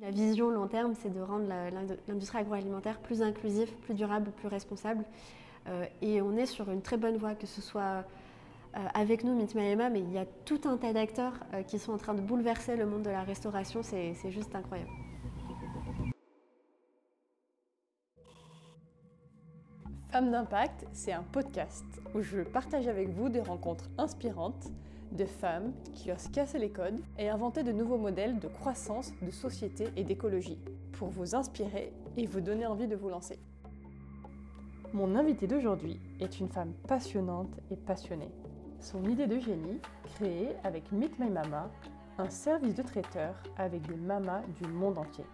[0.00, 1.46] La vision long terme, c'est de rendre
[2.08, 5.04] l'industrie agroalimentaire plus inclusive, plus durable, plus responsable.
[5.68, 8.04] Euh, et on est sur une très bonne voie, que ce soit
[8.76, 11.92] euh, avec nous, Mitmaema, mais il y a tout un tas d'acteurs euh, qui sont
[11.92, 13.82] en train de bouleverser le monde de la restauration.
[13.82, 14.90] C'est juste incroyable.
[20.10, 21.84] Femmes d'impact, c'est un podcast
[22.14, 24.66] où je partage avec vous des rencontres inspirantes
[25.14, 29.30] de femmes qui osent casser les codes et inventer de nouveaux modèles de croissance, de
[29.30, 30.58] société et d'écologie
[30.92, 33.38] pour vous inspirer et vous donner envie de vous lancer.
[34.92, 38.30] Mon invitée d'aujourd'hui est une femme passionnante et passionnée.
[38.80, 39.80] Son idée de génie,
[40.14, 41.70] créée avec Meet My Mama,
[42.18, 45.24] un service de traiteur avec des mamas du monde entier.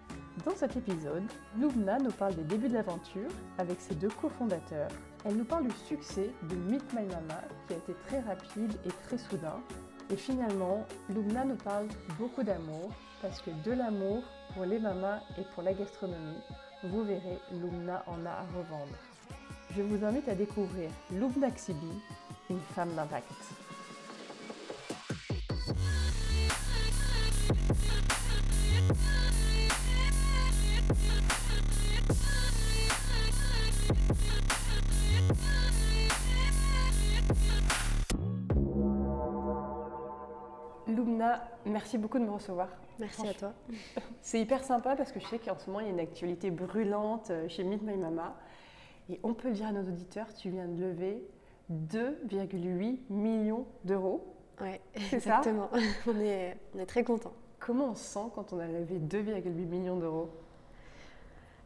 [0.45, 1.25] Dans cet épisode,
[1.59, 3.29] Lubna nous parle des débuts de l'aventure
[3.59, 4.91] avec ses deux cofondateurs.
[5.25, 8.91] Elle nous parle du succès de Meet My Mama qui a été très rapide et
[9.07, 9.61] très soudain.
[10.11, 11.89] Et finalement, Lubna nous parle
[12.19, 14.23] beaucoup d'amour parce que de l'amour
[14.55, 16.41] pour les mamas et pour la gastronomie,
[16.85, 18.97] vous verrez, Lubna en a à revendre.
[19.77, 22.01] Je vous invite à découvrir Lubna Xibi,
[22.49, 23.31] une femme d'impact.
[41.01, 42.69] Lumna, merci beaucoup de me recevoir.
[42.99, 43.53] Merci à toi.
[44.21, 46.51] C'est hyper sympa parce que je sais qu'en ce moment, il y a une actualité
[46.51, 48.37] brûlante euh, chez Meet My Mama.
[49.09, 51.25] Et on peut le dire à nos auditeurs, tu viens de lever
[51.73, 54.35] 2,8 millions d'euros.
[54.61, 55.71] Oui, exactement.
[56.07, 57.33] on, est, on est très contents.
[57.59, 60.31] Comment on se sent quand on a levé 2,8 millions d'euros?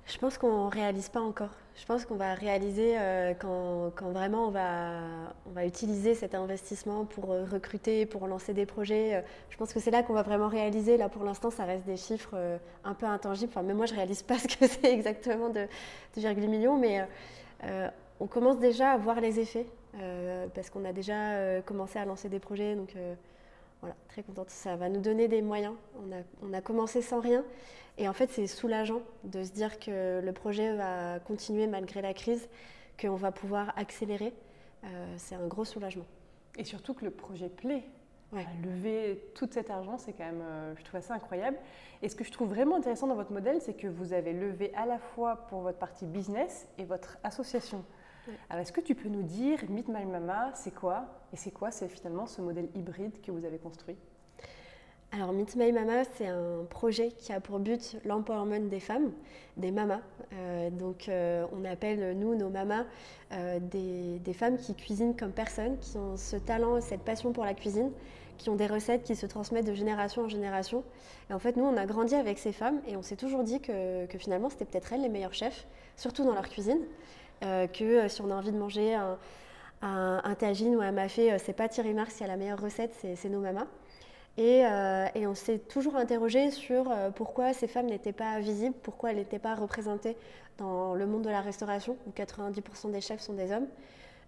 [0.06, 1.50] Je pense qu'on ne réalise pas encore.
[1.76, 7.44] Je pense qu'on va réaliser euh, quand, vraiment on va, utiliser cet investissement pour euh,
[7.44, 9.16] recruter, pour lancer des projets.
[9.16, 10.96] Euh, je pense que c'est là qu'on va vraiment réaliser.
[10.96, 12.36] Là, pour l'instant, ça reste des chiffres
[12.84, 13.50] un peu intangibles.
[13.50, 15.66] Enfin, même moi, je ne réalise pas ce que c'est exactement de
[16.16, 17.04] 2,8 millions, mais
[18.20, 19.66] on commence déjà à voir les effets
[20.54, 22.76] parce qu'on a déjà commencé à lancer des projets.
[22.76, 22.94] Donc,
[23.80, 24.50] voilà, très contente.
[24.50, 25.74] Ça va nous donner des moyens.
[26.42, 27.42] On a commencé sans rien.
[27.96, 32.12] Et en fait, c'est soulageant de se dire que le projet va continuer malgré la
[32.12, 32.48] crise,
[33.00, 34.32] qu'on va pouvoir accélérer.
[34.84, 36.06] Euh, c'est un gros soulagement.
[36.56, 37.84] Et surtout que le projet plaît.
[38.64, 41.56] Lever tout cet argent, c'est quand même, euh, je trouve ça incroyable.
[42.02, 44.72] Et ce que je trouve vraiment intéressant dans votre modèle, c'est que vous avez levé
[44.74, 47.84] à la fois pour votre partie business et votre association.
[48.50, 51.70] Alors, est-ce que tu peux nous dire, Meet My Mama, c'est quoi Et c'est quoi,
[51.70, 53.96] c'est finalement ce modèle hybride que vous avez construit?
[55.14, 59.12] Alors, Meet My Mama, c'est un projet qui a pour but l'empowerment des femmes,
[59.56, 60.00] des mamas.
[60.32, 62.84] Euh, donc, euh, on appelle, nous, nos mamas,
[63.32, 67.54] euh, des, femmes qui cuisinent comme personne, qui ont ce talent, cette passion pour la
[67.54, 67.92] cuisine,
[68.38, 70.82] qui ont des recettes qui se transmettent de génération en génération.
[71.30, 73.60] Et en fait, nous, on a grandi avec ces femmes et on s'est toujours dit
[73.60, 76.80] que, finalement, c'était peut-être elles les meilleurs chefs, surtout dans leur cuisine,
[77.40, 79.16] que si on a envie de manger un,
[79.80, 83.28] un, tagine ou un mafé, c'est pas Thierry Marx qui a la meilleure recette, c'est
[83.28, 83.66] nos mamas.
[84.38, 89.10] Euh, et, on s'est toujours interrogé sur euh, pourquoi ces femmes n'étaient pas visibles, pourquoi
[89.10, 90.16] elles n'étaient pas représentées
[90.58, 93.68] dans le monde de la restauration, où 90% des chefs sont des hommes.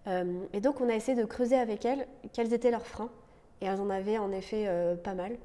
[0.07, 3.09] Euh, et donc on a essayé de creuser avec elles quels étaient leurs freins.
[3.59, 4.69] Et elles en avaient en effet
[5.03, 5.35] pas mal.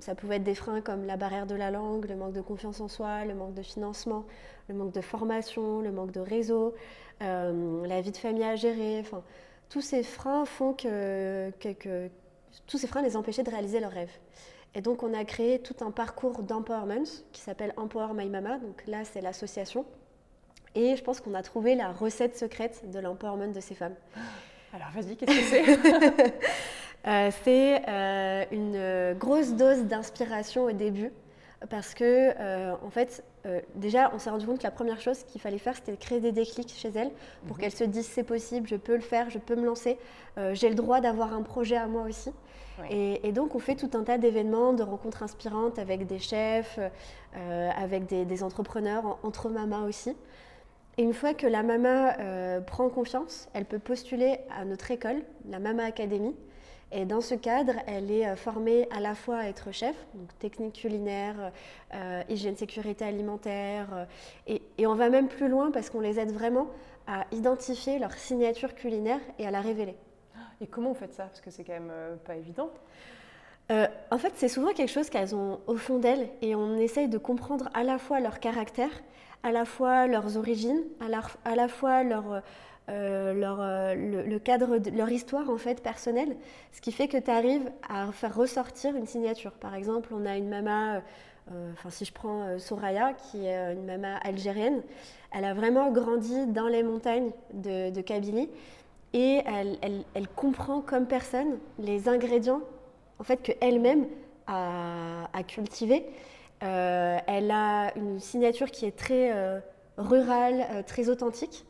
[0.00, 2.80] ça pouvait être des freins comme la barrière de la langue, le manque de confiance
[2.80, 4.24] en soi, le manque de financement,
[4.68, 6.74] le manque de formation, le manque de réseau,
[7.20, 8.98] la vie de famille à gérer.
[8.98, 9.22] Enfin,
[9.68, 12.10] tous ces freins font que, que
[12.66, 14.12] tous ces freins les empêchaient de réaliser leurs rêves.
[14.74, 18.58] Et donc on a créé tout un parcours d'empowerment qui s'appelle Empower My Mama.
[18.58, 19.84] Donc là, c'est l'association.
[20.74, 23.94] Et je pense qu'on a trouvé la recette secrète de l'empowerment de ces femmes.
[24.72, 26.34] Alors vas-y, qu'est-ce que c'est?
[27.06, 31.12] Euh, C'est euh, une grosse dose d'inspiration au début
[31.68, 35.24] parce que, euh, en fait, euh, déjà, on s'est rendu compte que la première chose
[35.24, 37.10] qu'il fallait faire, c'était créer des déclics chez elles
[37.46, 37.62] pour mhm.
[37.62, 39.98] qu'elles se disent c'est possible, je peux le faire, je peux me lancer,
[40.38, 42.30] euh, j'ai le droit d'avoir un projet à moi aussi.
[42.90, 46.78] Et, donc, on fait tout un tas d'événements, de rencontres inspirantes avec des chefs,
[47.34, 50.16] avec des, entrepreneurs, entre mamas aussi.
[50.96, 52.14] Et une fois que la mama
[52.66, 56.34] prend confiance, elle peut postuler à notre école, la Mama Academy.
[56.96, 60.28] Et dans ce cadre, elle est euh, formée à la fois à être chef, donc
[60.38, 61.50] technique culinaire,
[61.92, 64.06] euh, hygiène sécurité alimentaire,
[64.48, 66.68] euh, et, on va même plus loin parce qu'on les aide vraiment
[67.08, 69.96] à identifier leur signature culinaire et à la révéler.
[70.60, 71.24] Et comment vous faites ça?
[71.24, 71.92] Parce que c'est quand même
[72.24, 72.70] pas évident.
[73.70, 77.18] en fait, c'est souvent quelque chose qu'elles ont au fond d'elles et on essaye de
[77.18, 78.90] comprendre à la fois leur caractère,
[79.42, 82.42] à la fois leurs origines, à la, fois leur
[82.90, 86.36] euh, leur, euh, le, cadre leur histoire en fait personnelle,
[86.72, 89.52] ce qui fait que tu arrives à faire ressortir une signature.
[89.52, 91.00] Par exemple, on a une mama
[91.72, 94.82] enfin, si je prends Soraya, qui est une maman algérienne,
[95.32, 98.48] elle a vraiment grandi dans les montagnes de, Kabylie
[99.14, 102.60] et elle, comprend comme personne les ingrédients
[103.18, 104.06] en fait qu'elle-même
[104.46, 106.04] a, a cultivés.
[106.60, 109.32] elle a une signature qui est très
[109.96, 111.64] rurale, très authentique.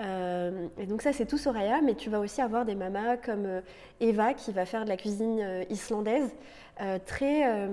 [0.00, 3.46] Euh, et donc ça, c'est tout Soraya, mais tu vas aussi avoir des mamas comme
[3.46, 3.60] euh,
[4.00, 6.34] Eva qui va faire de la cuisine euh, islandaise,
[7.06, 7.68] très,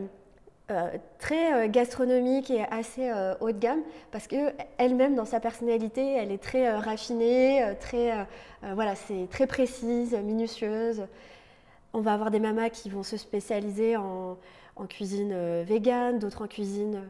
[1.20, 3.12] très gastronomique et assez
[3.42, 3.82] haut de gamme,
[4.12, 8.26] parce qu'elle-même, dans sa personnalité, elle est très raffinée, très,
[8.62, 11.08] voilà, c'est très précise, minutieuse.
[11.94, 14.38] On va avoir des mamas qui vont se spécialiser en,
[14.88, 17.02] cuisine végane, d'autres en cuisine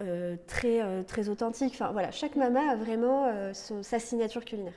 [0.00, 1.72] euh, très, euh, très authentique.
[1.74, 4.74] Enfin voilà, chaque mama a vraiment euh, sa signature culinaire.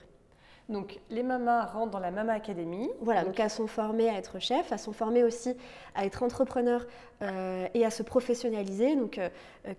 [0.70, 2.90] Donc les mamas rentrent dans la Mama Academy.
[3.00, 5.56] Voilà, donc, elles sont formées à être chef, elles sont formées aussi
[5.96, 6.86] à être entrepreneur
[7.22, 9.20] et à se professionnaliser, donc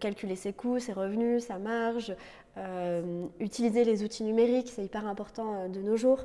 [0.01, 2.17] calculer ses coûts, ses revenus, sa marge,
[3.39, 6.25] utiliser les outils numériques, c'est hyper important de nos jours.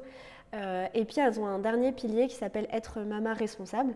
[0.53, 3.95] et puis elles ont un dernier pilier qui s'appelle être mama responsable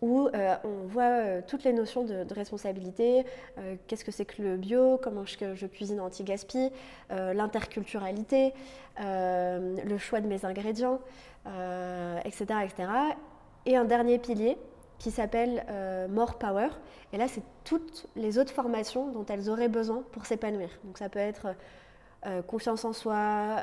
[0.00, 3.24] où euh, on voit euh, toutes les notions de, responsabilité,
[3.58, 6.70] euh, qu'est-ce que c'est que le bio, comment je, je cuisine anti-gaspi,
[7.10, 8.52] l'interculturalité,
[8.98, 11.00] le choix de mes ingrédients,
[12.24, 12.88] etc., etc.
[13.66, 14.56] Et un dernier pilier
[14.98, 15.64] qui s'appelle
[16.10, 16.68] More Power.
[17.12, 20.70] Et là, c'est toutes les autres formations dont elles auraient besoin pour s'épanouir.
[20.84, 21.54] Donc ça peut être
[22.46, 23.56] confiance en soi,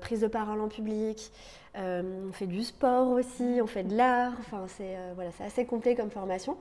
[0.00, 1.32] prise de parole en public,
[1.76, 5.64] euh, on fait du sport aussi, on fait de l'art, enfin c'est euh, voilà, assez
[5.64, 6.56] complet comme formation.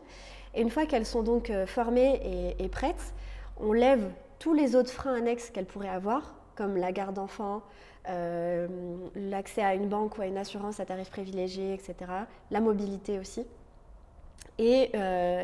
[0.54, 3.14] Et une fois qu'elles sont donc euh, formées et, prêtes,
[3.60, 7.62] on lève tous les autres freins annexes qu'elles pourraient avoir, comme la garde d'enfants,
[9.16, 11.96] l'accès à une banque ou à une assurance à tarif privilégié, etc.
[12.50, 13.46] La mobilité aussi.
[14.58, 14.92] Et,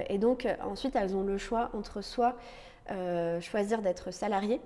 [0.09, 2.35] et donc ensuite, elles ont le choix entre soit
[3.39, 4.61] choisir d'être salariées,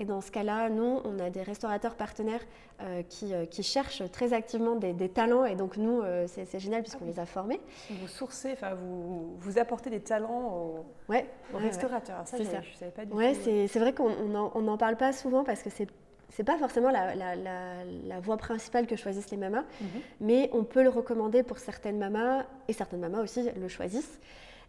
[0.00, 2.40] et dans ce cas-là, nous, on a des restaurateurs partenaires
[2.80, 5.44] euh, euh, qui, cherchent très activement des, talents.
[5.44, 7.60] Et donc, nous, euh, c'est génial puisqu'on les a formés.
[7.90, 12.26] Vous sourcez, enfin, vous, vous apportez des talents aux, ouais, restaurateurs.
[12.26, 12.46] ça, je ne
[12.78, 13.68] savais pas du ouais, tout.
[13.68, 15.86] C'est vrai qu'on n'en parle pas souvent parce que c'est
[16.32, 19.88] c'est pas forcément la, la, voie principale que choisissent les mamas, mhm.
[20.20, 24.20] mais on peut le recommander pour certaines mamas, et certaines mamas aussi le choisissent.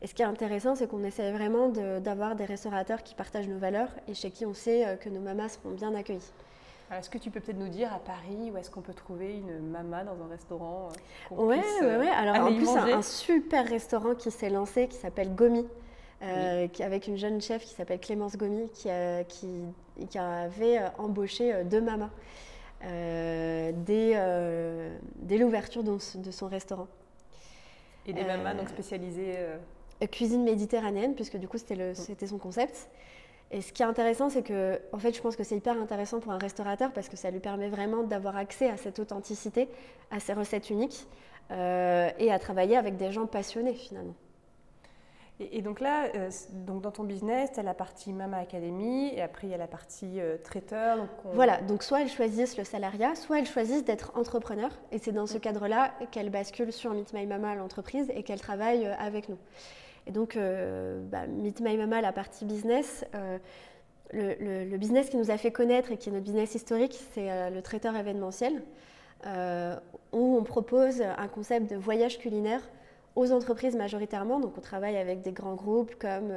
[0.02, 3.60] Et ce qui est intéressant, c'est qu'on essaie vraiment d'avoir des restaurateurs qui partagent nos
[3.60, 6.32] valeurs et chez qui on sait euh, que nos mamas seront bien accueillies.
[6.92, 9.70] Est-ce que tu peux peut-être nous dire à Paris où est-ce qu'on peut trouver une
[9.70, 10.90] mama dans un restaurant
[11.30, 12.10] Oui, euh, ouais, ouais, ouais.
[12.10, 15.66] Alors en plus, un, un, super restaurant qui s'est lancé qui s'appelle Gomi.
[16.24, 18.90] Euh, avec une jeune chef qui s'appelle Clémence Gomi, qui,
[19.28, 22.12] qui, qui avait embauché deux mamas
[22.84, 23.74] dès,
[25.16, 26.88] dès l'ouverture de, de, son restaurant.
[28.06, 29.36] Et des mamas donc spécialisées
[30.08, 31.94] cuisine méditerranéenne, puisque du coup mm.
[31.96, 32.90] c'était son concept.
[33.52, 36.22] Et ce qui est intéressant, c'est que, en fait, je pense que c'est hyper intéressant
[36.22, 39.68] pour un restaurateur parce que ça lui permet vraiment d'avoir accès à cette authenticité,
[40.10, 41.06] à ces recettes uniques
[41.52, 44.16] euh, et à travailler avec des gens passionnés finalement.
[45.52, 49.22] Et, donc là, euh, donc dans ton business, tu as la partie Mama Academy et
[49.22, 50.98] après il y a la partie euh, traiteur.
[50.98, 54.70] Donc Voilà, donc soit elles choisissent le salariat, soit elles choisissent d'être entrepreneur.
[54.92, 55.42] Et c'est dans ce mm.
[55.42, 59.38] cadre-là qu'elles basculent sur Meet My Mama, l'entreprise, et qu'elles travaillent avec nous.
[60.08, 63.38] Et donc, euh, bah, Meet My Mama, la partie business, euh,
[64.14, 67.50] le, business qui nous a fait connaître et qui est notre business historique, c'est euh,
[67.50, 68.62] le traiteur événementiel,
[70.14, 72.62] où on propose un concept de voyage culinaire
[73.16, 74.40] aux entreprises majoritairement.
[74.40, 76.34] Donc, on travaille avec des grands groupes comme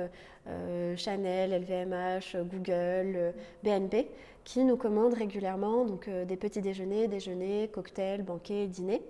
[0.95, 4.11] Chanel, LVMH, Google, BNP,
[4.45, 9.01] qui nous commandent régulièrement donc, des petits déjeuners, déjeuners, cocktails, banquets, dîners.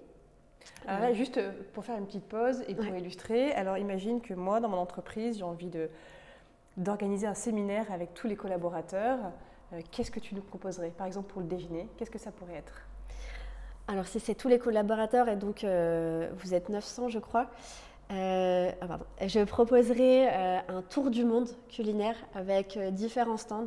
[0.87, 4.35] Alors là, juste euh, pour faire une petite pause et pour illustrer, alors imagine que
[4.35, 5.71] moi, dans mon entreprise, j'ai envie
[6.76, 9.18] d'organiser un séminaire avec tous les collaborateurs.
[9.73, 10.90] Euh, qu'est-ce que tu nous proposerais?
[10.90, 12.87] Par exemple, pour le déjeuner, qu'est-ce que ça pourrait être?
[13.88, 17.50] Alors, si c'est tous les collaborateurs, et donc euh, vous êtes 900, je crois,
[18.14, 23.66] euh, ah, je proposerai euh, un tour du monde culinaire avec euh, différents stands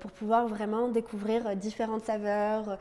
[0.00, 2.76] pour pouvoir vraiment découvrir différentes saveurs,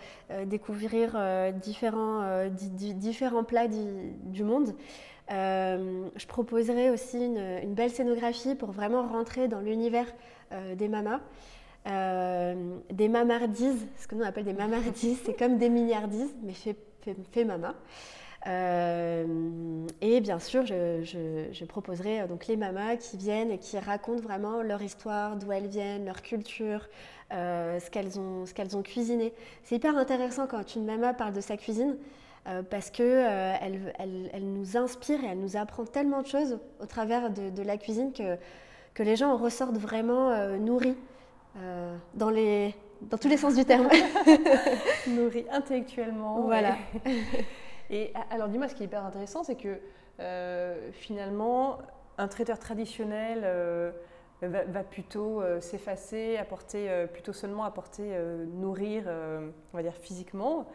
[0.48, 1.18] découvrir
[1.53, 4.75] différents, différents plats du, monde.
[5.29, 10.08] je proposerai aussi une, belle scénographie pour vraiment rentrer dans l'univers
[10.75, 11.22] des mamas.
[11.86, 16.75] des mamardises, ce que nous on appelle des mamardises, c'est comme des milliardises, mais fait,
[17.32, 17.46] fait.
[18.48, 24.22] Euh, et bien sûr, je, proposerai euh, donc les mamas qui viennent et qui racontent
[24.22, 26.88] vraiment leur histoire, d'où elles viennent, leur culture,
[27.34, 29.34] euh, ce qu'elles ont, ce qu'elles ont cuisiné.
[29.63, 31.98] C'est hyper intéressant quand une maman parle de sa cuisine.
[32.72, 33.93] parce qu'elle elle,
[34.34, 38.12] elle, nous inspire et elle nous apprend tellement de choses au travers de, la cuisine
[38.12, 38.38] que,
[38.96, 40.98] que les gens en ressortent vraiment nourris
[42.15, 43.88] dans, les, dans tous les sens du terme.
[45.08, 46.41] nourris intellectuellement.
[46.41, 46.75] Voilà.
[47.05, 47.22] Et,
[48.29, 49.79] alors dis-moi, ce qui est hyper intéressant, c'est que
[50.93, 51.79] finalement,
[52.17, 53.46] un traiteur traditionnel
[54.48, 60.67] va, plutôt euh, s'effacer, apporter, euh, plutôt seulement apporter, euh, nourrir, on va dire physiquement.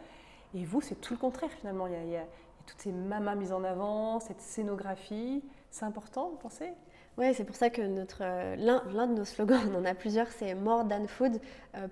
[0.53, 1.87] Et vous, c'est tout le contraire finalement.
[1.87, 2.25] Il y, a,
[2.65, 5.43] toutes ces mamas mises en avant, cette scénographie.
[5.71, 6.71] C'est important, vous pensez?
[7.17, 8.23] Oui, c'est pour ça que notre
[8.57, 11.39] l'un de nos slogans, on en a plusieurs, c'est More than food,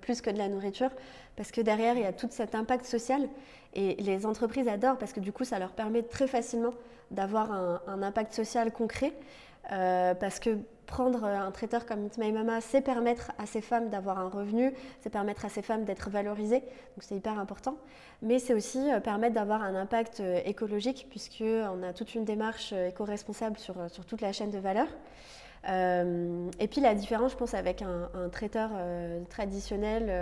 [0.02, 0.90] plus que de la nourriture,
[1.36, 3.26] parce que derrière, il y a tout cet impact social.
[3.74, 6.74] Et les entreprises adorent parce que du coup, ça leur permet très facilement
[7.10, 9.12] d'avoir un, impact social concret.
[9.68, 14.28] parce que prendre un traiteur comme My Mama, c'est permettre à ces femmes d'avoir un
[14.28, 17.76] revenu, c'est permettre à ces femmes d'être valorisées, donc c'est hyper important.
[18.22, 22.72] Mais c'est aussi euh, permettre d'avoir un impact euh, écologique, puisqu'on a toute une démarche
[22.72, 24.86] euh, éco-responsable sur, sur toute la chaîne de valeur.
[25.66, 28.70] et puis la différence, je pense, avec un, traiteur
[29.30, 30.12] traditionnel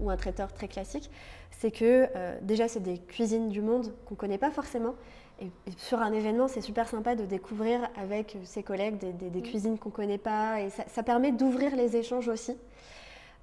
[0.00, 1.10] ou un traiteur très classique,
[1.58, 2.08] c'est que
[2.42, 4.94] déjà, c'est des cuisines du monde qu'on ne connaît pas forcément.
[5.40, 9.42] Et, sur un événement, c'est super sympa de découvrir avec ses collègues des, mm.
[9.42, 10.60] cuisines qu'on ne connaît pas.
[10.60, 12.56] Et ça, permet d'ouvrir les échanges aussi.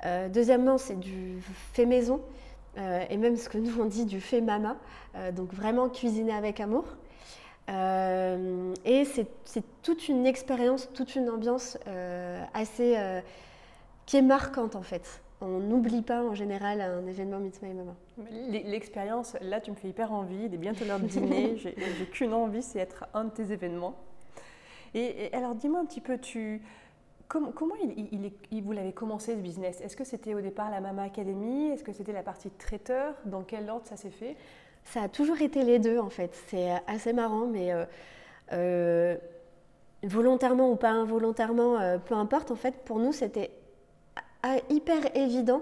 [0.05, 1.41] Euh, deuxièmement, c'est du
[1.73, 2.21] fait maison.
[2.77, 4.77] Euh, et même ce que nous on dit du fait mama.
[5.15, 6.85] Euh, donc vraiment cuisiner avec amour.
[7.67, 11.77] et c'est toute une expérience, toute une ambiance
[12.53, 12.97] assez
[14.05, 17.95] qui est marquante en fait on n'oublie pas en général un événement Meet My Mama.
[18.49, 20.45] L'expérience, là, tu me fais hyper envie.
[20.45, 21.55] Il est bientôt l'heure de dîner.
[21.57, 21.73] J'ai
[22.11, 23.95] qu'une envie, c'est être un de tes événements.
[24.93, 26.61] Et, alors, dis-moi un petit peu, tu,
[27.27, 29.81] comment, il, vous l'avez commencé ce business?
[29.81, 31.69] Est-ce que c'était au départ la Mama Academy?
[31.69, 33.15] Est-ce que c'était la partie traiteur?
[33.25, 34.35] Dans quel ordre ça s'est fait?
[34.83, 36.35] Ça a toujours été les deux, en fait.
[36.47, 37.85] C'est assez marrant, mais euh,
[38.53, 39.17] euh,
[40.03, 42.51] volontairement ou pas involontairement, euh, peu importe.
[42.51, 43.51] En fait, pour nous, c'était
[44.69, 45.61] hyper évident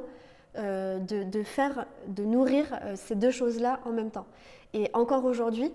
[0.58, 4.26] euh, de, faire, de nourrir euh, ces deux choses-là en même temps.
[4.74, 5.72] Et encore aujourd'hui,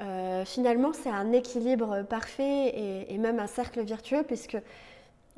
[0.00, 4.56] euh, finalement, c'est un équilibre parfait et, même un cercle virtueux, puisque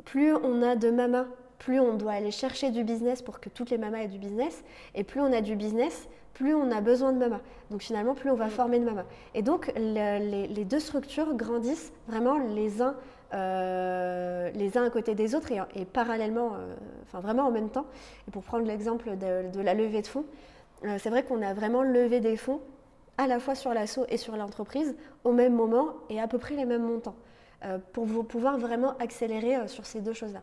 [0.04, 1.26] plus on a de mamas,
[1.58, 4.62] plus on doit aller chercher du business pour que toutes les mamas aient du business,
[4.94, 7.40] et plus on a du business, plus on a besoin de mamas.
[7.72, 9.06] Donc finalement, plus on va former de mamas.
[9.34, 12.94] Et donc les, les, deux structures grandissent vraiment les uns
[13.34, 17.86] euh, les uns à côté des autres et, parallèlement, euh, enfin vraiment en même temps.
[18.26, 20.24] Et pour prendre l'exemple de, la levée de fonds,
[20.84, 22.60] euh, c'est vrai qu'on a vraiment levé des fonds
[23.18, 26.54] à la fois sur l'assaut et sur l'entreprise au même moment et à peu près
[26.54, 27.16] les mêmes montants
[27.92, 30.42] pour pouvoir vraiment accélérer sur ces deux choses-là.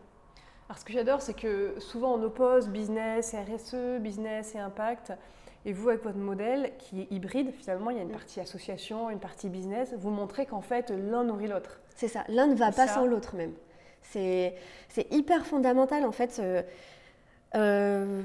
[0.68, 5.14] Alors ce que j'adore, c'est que souvent on oppose business et RSE, business et impact.
[5.66, 9.10] Et vous, avec votre modèle qui est hybride, finalement, il y a une partie association,
[9.10, 11.80] une partie business, vous montrez qu'en fait, l'un nourrit l'autre.
[11.96, 13.52] C'est ça, l'un ne va pas sans l'autre même.
[14.02, 14.54] C'est
[15.10, 16.38] hyper fondamental, en fait.
[16.38, 16.62] Euh,
[17.56, 18.22] euh,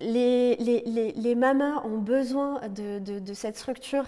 [0.00, 4.06] les, les, les, mamas ont besoin de, de, cette structure.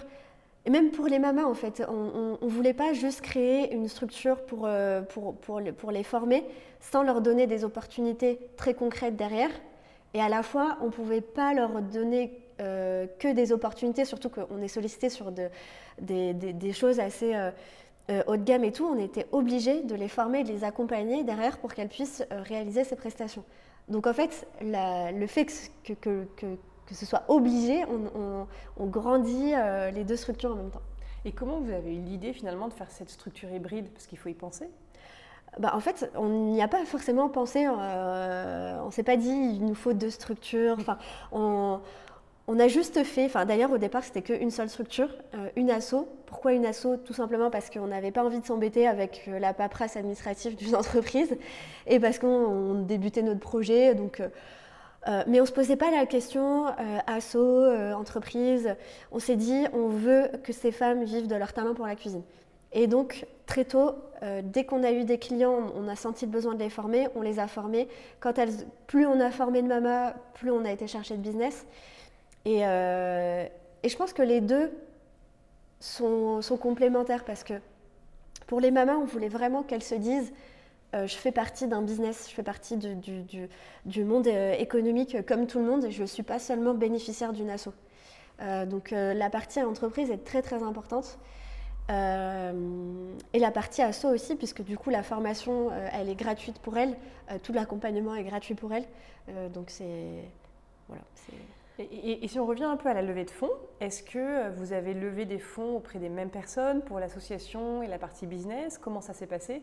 [0.65, 4.43] Et même pour les mamas, en fait, on ne voulait pas juste créer une structure
[4.45, 6.43] pour, euh, pour, pour, pour les former
[6.79, 9.51] sans leur donner des opportunités très concrètes derrière.
[10.13, 14.29] Et à la fois, on ne pouvait pas leur donner euh, que des opportunités, surtout
[14.29, 15.49] qu'on est sollicité sur de,
[15.99, 17.49] des, choses assez euh,
[18.11, 18.85] euh, haut de gamme et tout.
[18.85, 22.95] On était obligé de les former, de les accompagner derrière pour qu'elles puissent réaliser ces
[22.95, 23.43] prestations.
[23.89, 26.55] Donc en fait, le fait que, que, que,
[26.93, 29.53] ce soit obligé, on grandit
[29.93, 30.81] les deux structures en même temps.
[31.25, 33.89] Et comment vous avez eu l'idée finalement de faire cette structure hybride?
[33.89, 34.69] Parce qu'il faut y penser
[35.59, 37.65] bah, en fait, on n'y a pas forcément pensé.
[37.67, 40.75] Euh, on s'est pas dit il nous faut deux structures.
[40.79, 40.97] Enfin,
[41.31, 41.79] on,
[42.59, 43.25] a juste fait.
[43.25, 46.07] Enfin, d'ailleurs, au départ, c'était qu'une seule structure, euh, une asso.
[46.25, 46.97] Pourquoi une asso?
[47.05, 50.75] Tout simplement parce qu'on n'avait pas envie de s'embêter avec euh, la paperasse administrative d'une
[50.75, 51.35] entreprise
[51.87, 53.95] et parce qu'on débutait notre projet.
[53.95, 54.21] Donc,
[55.27, 56.65] mais on ne se posait pas la question
[57.07, 57.35] asso,
[57.93, 58.73] entreprise.
[59.11, 62.23] On s'est dit on veut que ces femmes vivent de leur talent pour la cuisine.
[62.73, 66.31] Et donc, très tôt, euh, dès qu'on a eu des clients, on a senti le
[66.31, 67.87] besoin de les former, on les a formés.
[68.19, 68.33] Quand
[68.87, 71.65] plus on a formé de mamas, plus on a été chercher de business.
[72.45, 73.45] Et, euh,
[73.85, 74.71] je pense que les deux
[75.79, 77.53] sont, complémentaires parce que
[78.47, 80.33] pour les mamas, on voulait vraiment qu'elles se disent
[80.95, 85.65] euh, je fais partie d'un business, je fais partie du, monde économique comme tout le
[85.65, 87.69] monde, je ne suis pas seulement bénéficiaire d'une asso.
[88.67, 91.19] donc la partie entreprise est très très importante.
[91.89, 96.59] Euh, et la partie asso aussi, puisque du coup la formation, euh, elle est gratuite
[96.59, 96.95] pour elle,
[97.31, 98.85] euh, tout l'accompagnement est gratuit pour elle.
[99.51, 100.23] donc c'est...
[100.87, 101.03] Voilà,
[101.79, 104.93] Et, si on revient un peu à la levée de fonds, est-ce que vous avez
[104.93, 108.77] levé des fonds auprès des mêmes personnes pour l'association et la partie business?
[108.77, 109.61] Comment ça s'est passé?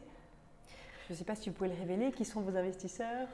[1.07, 2.11] Je ne sais pas si tu pouvais le révéler.
[2.13, 3.29] Qui sont vos investisseurs?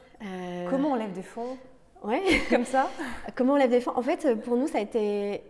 [0.68, 1.56] Comment on lève des fonds?
[2.02, 2.22] Ouais.
[2.50, 2.90] Comme ça?
[3.36, 3.92] Comment on lève des fonds?
[3.94, 5.42] En fait, pour nous, ça a été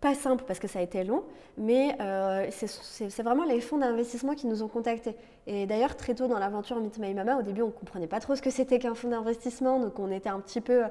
[0.00, 1.24] pas simple parce que ça a été long,
[1.58, 5.14] mais euh, c'est vraiment les fonds d'investissement qui nous ont contactés.
[5.46, 8.20] Et d'ailleurs, très tôt dans l'aventure Meet My Mama, au début, on ne comprenait pas
[8.20, 10.84] trop ce que c'était qu'un fonds d'investissement, donc on était un petit peu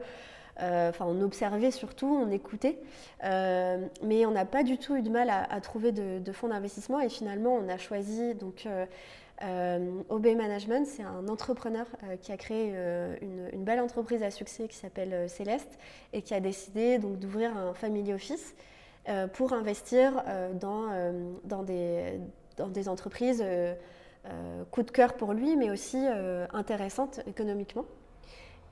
[0.62, 2.78] euh, enfin, on observait surtout, on écoutait,
[3.24, 7.00] euh, mais on n'a pas du tout eu de mal à, trouver de, fonds d'investissement.
[7.00, 8.68] Et finalement, on a choisi donc
[9.42, 11.88] OB Management, c'est un entrepreneur
[12.22, 12.76] qui a créé
[13.22, 15.80] une, belle entreprise à succès qui s'appelle Céleste
[16.14, 18.54] et qui a décidé d'ouvrir un family office
[19.34, 20.24] pour investir
[20.54, 21.14] dans,
[21.44, 22.20] dans, des,
[22.58, 23.44] dans des entreprises
[24.72, 26.06] coup de cœur pour lui, mais aussi
[26.54, 27.86] intéressantes économiquement.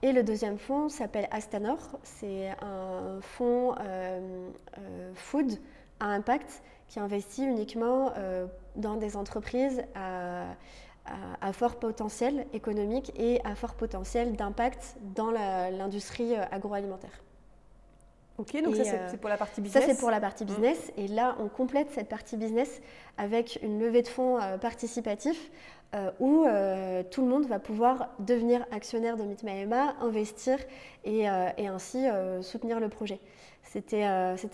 [0.04, 1.80] Et le deuxième fonds s'appelle Astanor.
[2.04, 5.54] C'est un fonds euh, euh, food
[6.00, 10.56] à impact qui investit uniquement euh, dans des entreprises à,
[11.54, 17.24] fort potentiel économique et à fort potentiel d'impact dans l'industrie agroalimentaire.
[18.38, 19.84] Ok, donc ça c'est pour la partie business.
[19.84, 20.48] Ça c'est pour la partie mmh.
[20.48, 20.92] business.
[20.96, 22.82] Et là, on complète cette partie business
[23.18, 25.50] avec une levée de fonds participatif
[25.96, 30.58] euh, où euh, tout le monde va pouvoir devenir actionnaire de Mitmaema, investir
[31.06, 32.06] et, euh, ainsi
[32.42, 33.20] soutenir le projet.
[33.64, 34.04] C'était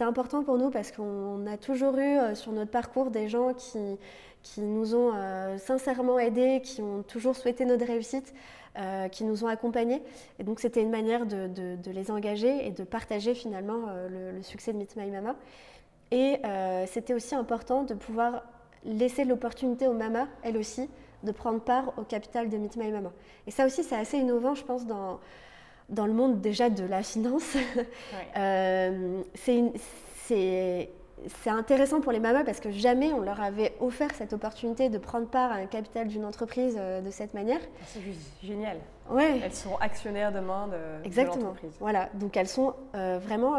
[0.02, 3.98] important pour nous parce qu'on a toujours eu sur notre parcours des gens qui,
[4.42, 5.14] qui nous ont
[5.58, 8.34] sincèrement aidés, qui ont toujours souhaité notre réussite,
[9.12, 10.02] qui nous ont accompagnés.
[10.40, 14.74] Et donc c'était une manière de, de, les engager et de partager finalement le, succès
[14.74, 15.36] de Meet My Mama.
[16.12, 16.40] Et
[16.88, 18.44] c'était aussi important de pouvoir
[18.86, 20.90] laisser l'opportunité aux mamas, elles aussi,
[21.24, 23.12] de prendre part au capital de Meet My Mama.
[23.48, 25.20] Et ça aussi, c'est assez innovant, je pense, dans,
[25.90, 27.56] dans le monde déjà de la finance.
[28.36, 30.90] Euh, c'est
[31.48, 35.28] intéressant pour les mamas parce que jamais on leur avait offert cette opportunité de prendre
[35.28, 37.60] part à un capital d'une entreprise euh, de cette manière.
[37.62, 38.78] Ah, c'est juste génial.
[39.10, 39.40] Ouais.
[39.44, 41.54] Elles sont actionnaires demain de, Exactement.
[41.80, 43.56] Voilà, donc elles sont euh, vraiment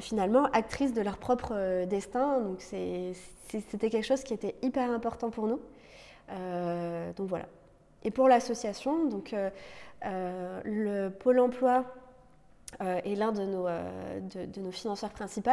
[0.00, 2.40] finalement actrices de leur propre destin.
[2.40, 5.60] Donc c'était quelque chose qui était hyper important pour nous.
[6.30, 7.46] Euh, donc voilà.
[8.02, 9.50] Et pour l'association, donc euh,
[10.04, 11.84] euh, le Pôle Emploi
[12.80, 15.50] est l'un de nos, de, nos financeurs principaux.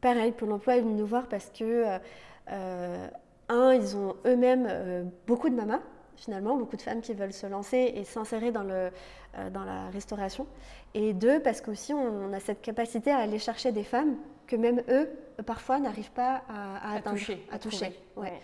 [0.00, 1.98] Pareil, Pôle Emploi est venu nous voir parce que
[3.48, 5.80] un, ils ont eux-mêmes beaucoup de mamas
[6.16, 8.90] finalement, beaucoup de femmes qui veulent se lancer et s'insérer dans, le,
[9.50, 10.46] dans la restauration.
[10.94, 14.82] Et deux, parce qu'aussi on, a cette capacité à aller chercher des femmes que même
[14.88, 15.10] eux,
[15.44, 17.46] parfois, n'arrivent pas à, à, atteindre, toucher.
[17.52, 17.92] À toucher.
[18.16, 18.40] Ouais.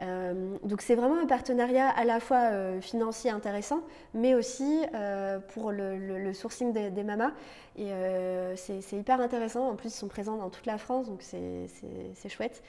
[0.00, 3.82] Euh, donc c'est vraiment un partenariat à la fois euh, financier intéressant,
[4.14, 7.32] mais aussi euh, pour le, sourcing des, mamas.
[7.76, 7.90] Et
[8.56, 9.68] c'est hyper intéressant.
[9.68, 12.62] En plus, ils sont présents dans toute la France, donc c'est chouette.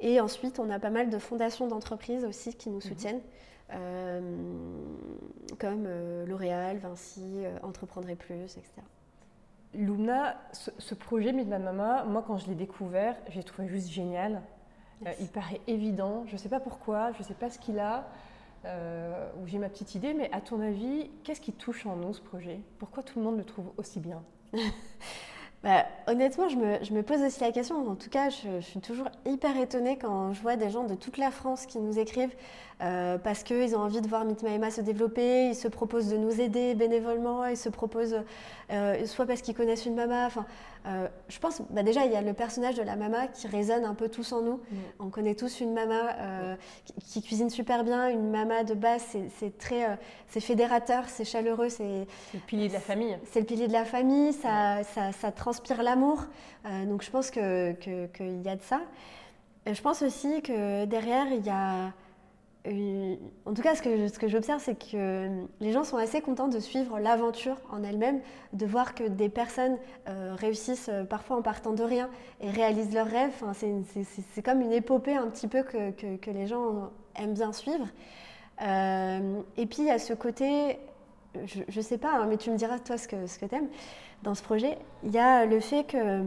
[0.00, 2.82] Et ensuite, on a pas mal de fondations d'entreprises aussi qui nous mhm.
[2.82, 3.20] soutiennent,
[5.58, 5.88] comme
[6.26, 8.70] L'Oréal, Vinci, Entreprendrez Plus, etc.
[9.74, 14.40] Lumna, ce, ce projet Midnight Mama, moi quand je l'ai découvert, j'ai trouvé juste génial.
[15.06, 17.78] Euh, il paraît évident, je ne sais pas pourquoi, je ne sais pas ce qu'il
[17.78, 18.08] a,
[18.64, 22.20] euh, j'ai ma petite idée, mais à ton avis, qu'est-ce qui touche en nous ce
[22.20, 22.60] projet?
[22.78, 24.22] Pourquoi tout le monde le trouve aussi bien?
[25.62, 27.88] Bah, Honnêtement, je me, pose aussi la question.
[27.88, 31.16] En tout cas, je, suis toujours hyper étonnée quand je vois des gens de toute
[31.16, 32.34] la France qui nous écrivent
[32.82, 36.40] euh, parce qu'ils ont envie de voir Mitmaema se développer, ils se proposent de nous
[36.40, 38.20] aider bénévolement, ils se proposent
[38.72, 40.26] euh, soit parce qu'ils connaissent une mama.
[40.26, 40.44] Enfin,
[40.86, 43.84] euh, je pense, bah déjà, il y a le personnage de la mama qui résonne
[43.84, 44.56] un peu tous en nous.
[44.56, 44.76] Mm.
[44.98, 46.16] On connaît tous une mama
[47.06, 49.04] qui, cuisine super bien, une mama de base,
[49.38, 53.16] c'est très, c'est fédérateur, c'est chaleureux, c'est le pilier de la famille.
[53.30, 56.24] C'est le pilier de la famille, ça, ça, ça transpire l'amour.
[56.86, 58.80] donc je pense qu'il que, que y a de ça.
[59.66, 61.92] Et je pense aussi que derrière, il y a
[62.66, 65.28] en tout cas, ce que, j'observe, c'est que
[65.60, 68.20] les gens sont assez contents de suivre l'aventure en elle-même,
[68.54, 69.76] de voir que des personnes
[70.08, 72.08] euh, réussissent euh, parfois en partant de rien
[72.40, 73.32] et réalisent leurs rêves.
[73.34, 77.86] Enfin, c'est comme une épopée un petit peu que, les gens aiment bien suivre.
[78.62, 80.78] Euh, et puis, il y a ce côté,
[81.44, 83.54] je ne sais pas, hein, mais tu me diras toi ce que, ce que tu
[83.56, 83.68] aimes
[84.22, 86.22] dans ce projet, il y a le fait que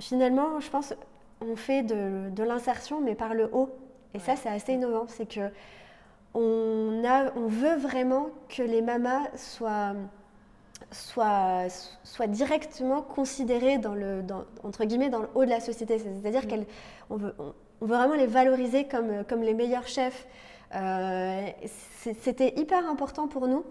[0.00, 0.94] finalement, je pense,
[1.40, 3.70] on fait de l'insertion, mais par le haut.
[4.14, 5.06] Et ça, c'est assez innovant.
[5.08, 5.50] C'est que
[6.34, 9.94] on, a, on veut vraiment que les mamas soient,
[10.90, 11.66] soient,
[12.04, 14.22] soient directement considérées dans le,
[14.62, 15.98] entre guillemets, dans le haut de la société.
[15.98, 16.64] C'est-à-dire mm.
[17.08, 20.26] qu'on veut, on, veut vraiment les valoriser comme, comme les meilleurs chefs.
[20.74, 21.48] Euh,
[22.20, 23.64] c'était hyper important pour nous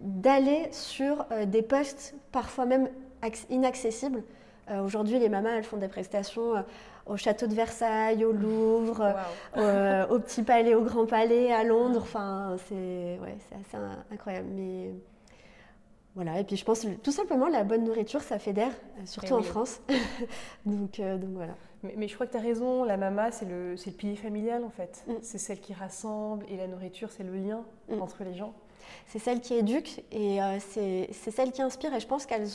[0.00, 2.88] d'aller sur des postes parfois même
[3.50, 4.22] inaccessibles.
[4.84, 6.64] Aujourd'hui, les mamas, elles font des prestations
[7.06, 9.14] au château de Versailles, au Louvre,
[9.56, 12.00] au Petit Palais, au Grand Palais, à Londres.
[12.02, 14.48] Enfin, c'est ouais, assez incroyable.
[14.54, 14.92] Mais
[16.18, 19.42] voilà, et puis je pense tout simplement la bonne nourriture, ça fédère, euh, surtout en
[19.42, 19.80] France.
[20.66, 21.54] donc, euh, donc, voilà.
[21.84, 24.70] Mais, je crois que tu as raison, la mama, c'est le, le, pilier familial en
[24.70, 25.04] fait.
[25.06, 25.12] Mm.
[25.22, 28.02] C'est celle qui rassemble et la nourriture, c'est le lien mm.
[28.02, 28.52] entre les gens.
[29.06, 31.94] C'est celle qui éduque et euh, c'est celle qui inspire.
[31.94, 32.48] Et je pense qu'elle,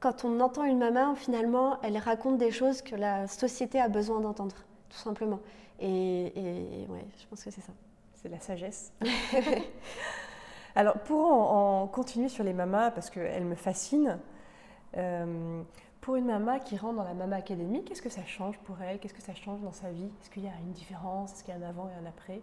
[0.00, 4.20] quand on entend une maman, finalement, elle raconte des choses que la société a besoin
[4.20, 4.56] d'entendre,
[4.88, 5.40] tout simplement.
[5.78, 7.72] Et, et ouais, je pense que c'est ça.
[8.14, 8.92] C'est la sagesse.
[10.74, 14.18] Alors, pour en, continuer sur les mamas, parce qu'elles me fascinent,
[14.96, 15.62] euh,
[16.00, 18.98] pour une maman qui rentre dans la Mama Academy, qu'est-ce que ça change pour elle?
[18.98, 20.10] Qu'est-ce que ça change dans sa vie?
[20.20, 21.32] Est-ce qu'il y a une différence?
[21.32, 22.40] Est-ce qu'il y a un avant et un après?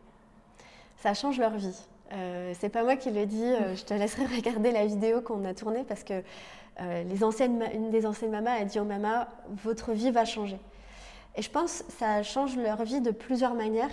[0.98, 1.88] Ça change leur vie.
[2.14, 5.44] Euh, c'est pas moi qui le dis, euh, je te laisserai regarder la vidéo qu'on
[5.46, 6.24] a tournée parce que
[6.82, 9.28] euh, les anciennes, une des anciennes mamas a dit aux mamas
[9.64, 10.60] Votre vie va changer.
[11.36, 13.92] Et je pense que ça change leur vie de plusieurs manières.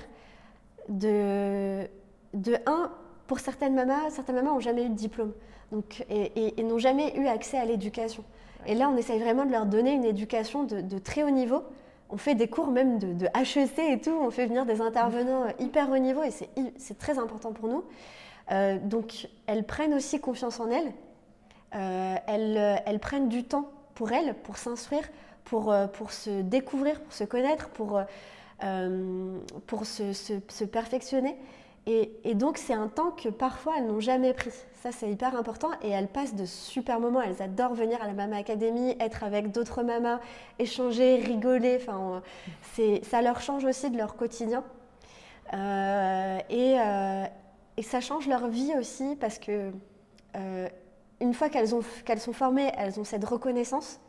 [0.88, 1.86] De,
[2.34, 2.90] de un,
[3.26, 5.32] pour certaines mamans, certaines mamans n'ont jamais eu de diplôme
[5.72, 8.24] donc, et, n'ont jamais eu accès à l'éducation.
[8.66, 11.62] Et là, on essaye vraiment de leur donner une éducation de, très haut niveau.
[12.10, 15.90] On fait des cours même de, HEC et tout, on fait venir des intervenants hyper
[15.90, 16.30] haut niveau et
[16.76, 17.84] c'est très important pour nous.
[18.52, 20.92] Euh, donc, elles prennent aussi confiance en elles.
[21.74, 25.08] Euh, elles, prennent du temps pour elles, pour s'instruire,
[25.44, 28.00] pour, euh, se découvrir, pour se connaître, pour,
[29.84, 31.36] se, perfectionner.
[31.86, 34.52] Et, donc, c'est un temps que parfois elles n'ont jamais pris.
[34.82, 35.70] Ça, c'est hyper important.
[35.82, 37.20] Et elles passent de super moments.
[37.20, 40.20] Elles adorent venir à la Mama Academy, être avec d'autres mamas,
[40.58, 41.78] échanger, rigoler.
[41.80, 42.22] Enfin,
[43.02, 44.64] ça leur change aussi de leur quotidien.
[45.52, 47.24] Euh, euh,
[47.76, 49.72] et, ça change leur vie aussi parce que
[50.36, 50.68] euh,
[51.24, 54.00] une fois qu'elles sont formées, elles ont cette reconnaissance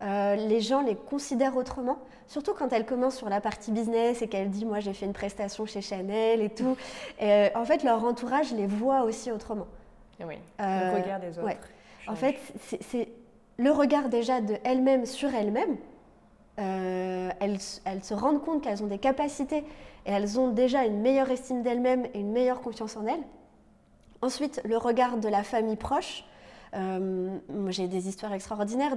[0.00, 4.28] euh, les gens les considèrent autrement, surtout quand elle commence sur la partie business et
[4.28, 6.76] qu'elle dit moi j'ai fait une prestation chez Chanel et tout.
[7.20, 9.66] Euh, en fait, leur entourage les voit aussi autrement.
[10.20, 11.56] Eh oui, euh, le regard des autres.
[12.06, 12.36] En fait,
[12.80, 13.08] c'est
[13.58, 15.76] le regard déjà de elles-mêmes sur elles-mêmes.
[16.56, 19.64] elles, se rendent compte qu'elles ont des capacités
[20.06, 23.24] et elles ont déjà une meilleure estime d'elles-mêmes et une meilleure confiance en elles.
[24.22, 26.24] Ensuite, le regard de la famille proche.
[26.74, 28.96] Euh, j'ai des histoires extraordinaires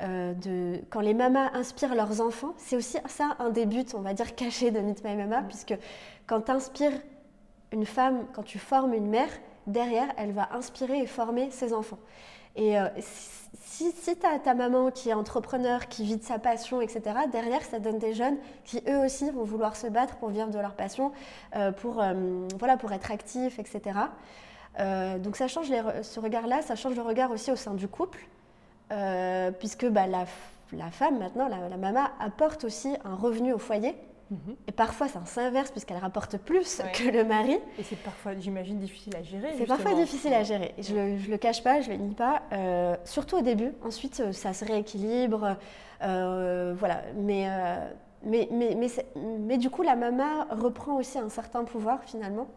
[0.00, 2.54] euh, de, quand les mamas inspirent leurs enfants.
[2.56, 5.74] C'est aussi ça un des buts, on va dire, cachés de Meet My Mama, puisque
[6.26, 6.92] quand tu inspires
[7.72, 9.28] une femme, quand tu formes une mère,
[9.66, 11.98] derrière, elle va inspirer et former ses enfants.
[12.56, 12.88] Et euh,
[13.52, 17.02] si, si tu as ta maman qui est entrepreneur, qui vit de sa passion, etc.,
[17.32, 20.58] derrière, ça donne des jeunes qui, eux aussi, vont vouloir se battre pour vivre de
[20.58, 21.10] leur passion,
[21.78, 22.04] pour,
[22.58, 23.98] voilà, pour être actifs, etc.
[24.80, 25.68] Euh, donc ça change
[26.02, 28.20] ce regard-là, ça change le regard aussi au sein du couple,
[28.92, 30.26] euh, puisque bah, la,
[30.90, 33.94] femme maintenant, la, maman, apporte aussi un revenu au foyer.
[34.30, 34.56] Mhm.
[34.66, 37.58] Et parfois, ça s'inverse puisqu'elle rapporte plus que le mari.
[37.78, 39.54] Et c'est parfois, j'imagine, difficile à gérer.
[39.58, 40.74] C'est parfois difficile à gérer.
[40.78, 42.42] Je ne le, cache pas, je ne le nie pas.
[42.52, 43.72] Euh, surtout au début.
[43.84, 45.56] Ensuite, ça se rééquilibre.
[46.00, 47.02] voilà.
[47.16, 47.48] Mais,
[48.24, 48.88] mais, mais, mais,
[49.40, 52.48] mais, du coup, la maman reprend aussi un certain pouvoir finalement.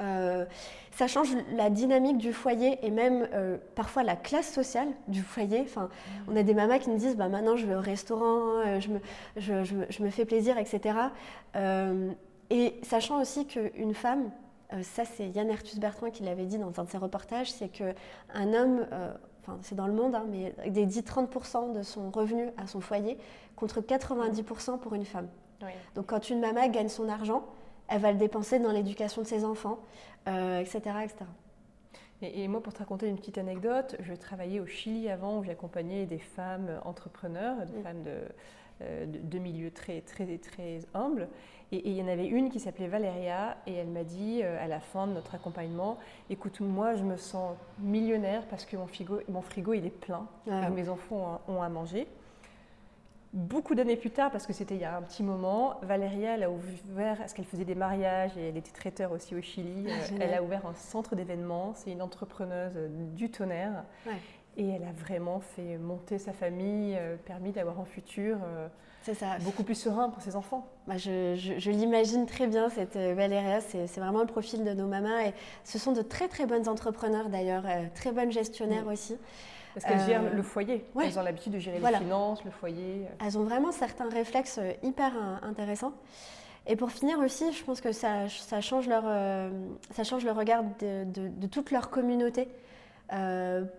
[0.00, 0.44] Euh,
[0.92, 5.60] ça change la dynamique du foyer et même euh, parfois la classe sociale du foyer.
[5.60, 5.88] Enfin,
[6.28, 8.88] on a des mamas qui nous disent bah, maintenant je vais au restaurant, euh, je,
[8.90, 9.00] me,
[9.36, 10.98] je, je, me, fais plaisir, etc.
[12.50, 14.30] et sachant aussi qu'une femme,
[14.82, 18.54] ça c'est Yann Ertus Bertrand qui l'avait dit dans un de ses reportages, c'est qu'un
[18.54, 18.86] homme,
[19.42, 23.18] enfin c'est dans le monde, hein, mais dédie 30% de son revenu à son foyer
[23.54, 25.28] contre 90% pour une femme.
[25.94, 27.44] Donc quand une maman gagne son argent,
[27.88, 29.78] elle va le dépenser dans l'éducation de ses enfants,
[30.26, 30.32] etc.
[30.36, 31.12] Euh, etc.
[32.20, 36.04] Et, moi, pour te raconter une petite anecdote, je travaillais au Chili avant où j'accompagnais
[36.04, 37.82] des femmes entrepreneurs, des mm.
[37.82, 38.04] femmes
[38.82, 41.28] euh, de, de, milieux très, très, très humbles.
[41.70, 44.68] Et, il y en avait une qui s'appelait Valéria et elle m'a dit euh, à
[44.68, 45.98] la fin de notre accompagnement,
[46.30, 50.26] écoute, moi je me sens millionnaire parce que mon frigo, mon frigo il est plein
[50.50, 52.08] ah mes enfants ont à manger.
[53.38, 56.42] Beaucoup d'années plus tard, parce que c'était il y a un petit moment, Valéria, elle
[56.42, 59.92] a ouvert, parce qu'elle faisait des mariages et elle était traiteur aussi au Chili, ah,
[59.92, 61.72] euh, elle a ouvert un centre d'événements.
[61.76, 62.76] C'est une entrepreneuse
[63.14, 63.84] du tonnerre.
[64.56, 68.66] Et elle a vraiment fait monter sa famille, euh, permis d'avoir un futur euh,
[69.14, 69.38] ça.
[69.44, 70.66] beaucoup plus serein pour ses enfants.
[70.88, 75.20] Bah, je, l'imagine très bien, cette Valéria, c'est vraiment le profil de nos mamans.
[75.20, 79.16] Et ce sont de très très bonnes entrepreneurs d'ailleurs, très bonnes gestionnaires aussi.
[79.74, 80.84] Parce qu'elles gèrent euh, le foyer.
[81.00, 83.06] Elles ont l'habitude de gérer les finances, le foyer.
[83.24, 85.92] Elles ont vraiment certains réflexes euh, hyper intéressants.
[86.66, 89.04] Et pour finir aussi, je pense que ça, ça change, leur,
[89.90, 92.46] ça change le regard de, de, toute leur communauté.
[93.08, 93.70] elles,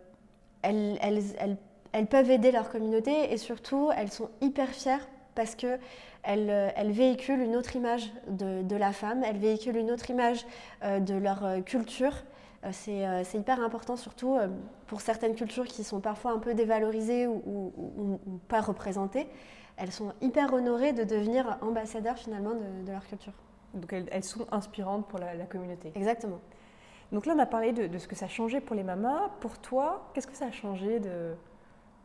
[0.63, 1.58] elles, elles,
[1.91, 5.80] elles, peuvent aider leur communauté et surtout, elles sont hyper fières parce qu'elles
[6.23, 10.47] elles véhiculent une autre image de, de, la femme, elles véhiculent une autre image
[10.82, 12.23] de leur culture.
[12.65, 14.48] Euh, euh, c'est hyper important, surtout euh,
[14.88, 19.28] pour certaines cultures qui sont parfois un peu dévalorisées ou, pas représentées.
[19.78, 22.52] Elles sont hyper honorées de devenir ambassadeurs finalement
[22.86, 23.34] de, leur culture.
[23.74, 25.91] Donc elles, sont inspirantes pour la, communauté.
[25.95, 26.39] Exactement.
[27.12, 29.30] Donc là, on a parlé de, ce que ça a changé pour les mamas.
[29.39, 31.34] Pour toi, qu'est-ce que ça a changé de,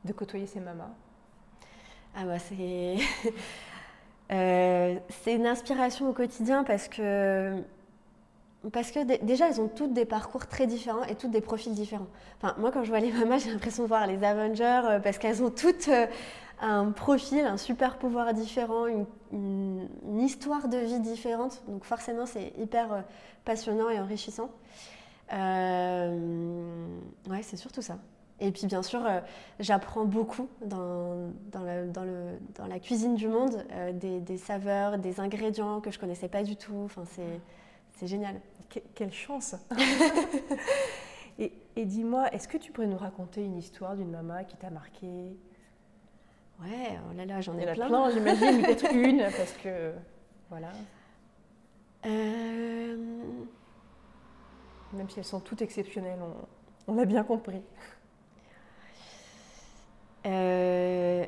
[0.04, 0.90] de côtoyer ces mamas?
[2.16, 2.98] Ah bah c'est...
[5.10, 7.60] c'est une inspiration au quotidien parce que
[8.72, 12.06] parce que déjà, elles ont toutes des parcours très différents et toutes des profils différents.
[12.40, 15.18] Enfin, moi, quand je vois les mamas, j'ai l'impression de voir les Avengers euh, parce
[15.18, 16.06] qu'elles ont toutes euh,
[16.60, 19.06] un profil, un super pouvoir différent, une,
[20.18, 21.62] histoire de vie différente.
[21.68, 23.00] Donc, forcément, c'est hyper euh,
[23.44, 24.50] passionnant et enrichissant.
[25.30, 26.08] ouais,
[27.42, 27.98] c'est surtout ça.
[28.40, 29.00] Et puis, bien sûr,
[29.60, 36.28] j'apprends beaucoup dans, la, cuisine du monde, des, des, saveurs, des ingrédients que je connaissais
[36.28, 36.82] pas du tout.
[36.84, 38.40] Enfin, c'est génial
[38.94, 39.54] quelle chance
[41.76, 45.36] Et, dis-moi, est-ce que tu pourrais nous raconter une histoire d'une maman qui t'a marqué?
[46.60, 47.88] Ouais, oh là là, j'en ai, plein.
[47.88, 49.92] plein j'imagine, peut-être une, parce que
[50.48, 50.70] voilà.
[52.06, 53.24] Euh...
[54.92, 56.20] Même si elles sont toutes exceptionnelles,
[56.86, 57.62] on, on a bien compris.
[60.26, 61.26] Euh...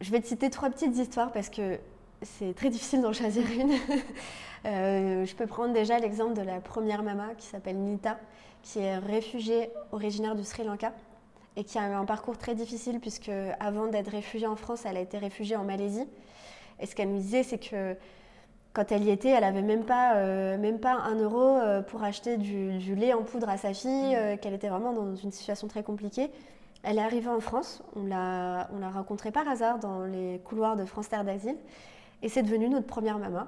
[0.00, 1.78] Je vais te citer trois petites histoires parce que
[2.22, 3.72] c'est très difficile d'en choisir une.
[4.66, 8.18] Euh, je peux prendre déjà l'exemple de la première maman qui s'appelle Nita,
[8.62, 10.92] qui est réfugiée originaire du Sri Lanka
[11.56, 14.96] et qui a eu un parcours très difficile puisque avant d'être réfugiée en France, elle
[14.96, 16.06] a été réfugiée en Malaisie.
[16.80, 17.94] Et ce qu'elle nous disait, c'est que
[18.72, 22.02] quand elle y était, elle n'avait même pas, euh, même pas un euro euh, pour
[22.02, 24.38] acheter du, lait en poudre à sa fille, mmh.
[24.38, 26.30] qu'elle était vraiment dans une situation très compliquée.
[26.82, 31.08] Elle est arrivée en France, on l'a rencontrée par hasard dans les couloirs de France
[31.08, 31.56] Terre d'Asile.
[32.22, 33.44] Et c'est devenu notre première maman.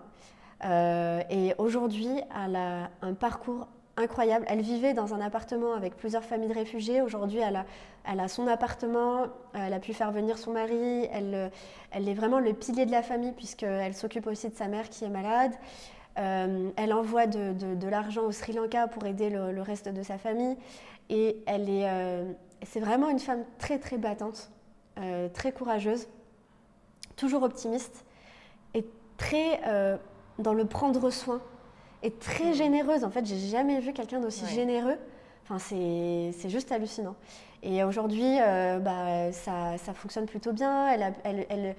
[0.64, 2.08] Euh, et aujourd'hui,
[2.44, 4.44] elle a un parcours incroyable.
[4.48, 7.00] Elle vivait dans un appartement avec plusieurs familles de réfugiés.
[7.02, 11.08] Aujourd'hui, elle a, son appartement, elle a pu faire venir son mari.
[11.12, 11.50] Elle,
[11.92, 15.10] est vraiment le pilier de la famille puisqu'elle s'occupe aussi de sa mère qui est
[15.10, 15.52] malade.
[16.18, 20.56] Euh, elle envoie de, l'argent au Sri Lanka pour aider le, reste de sa famille.
[21.08, 24.50] Et euh, c'est vraiment une femme très très battante,
[25.32, 26.08] très courageuse,
[27.16, 28.06] toujours optimiste
[29.16, 29.96] très euh,
[30.38, 31.40] dans le prendre soin
[32.02, 33.04] et très généreuse.
[33.04, 34.96] En fait, j'ai jamais vu quelqu'un d'aussi généreux.
[35.48, 37.14] Enfin, c'est juste hallucinant.
[37.62, 40.88] Et aujourd'hui, euh, bah, ça, ça, fonctionne plutôt bien.
[40.88, 41.74] Elle, elle,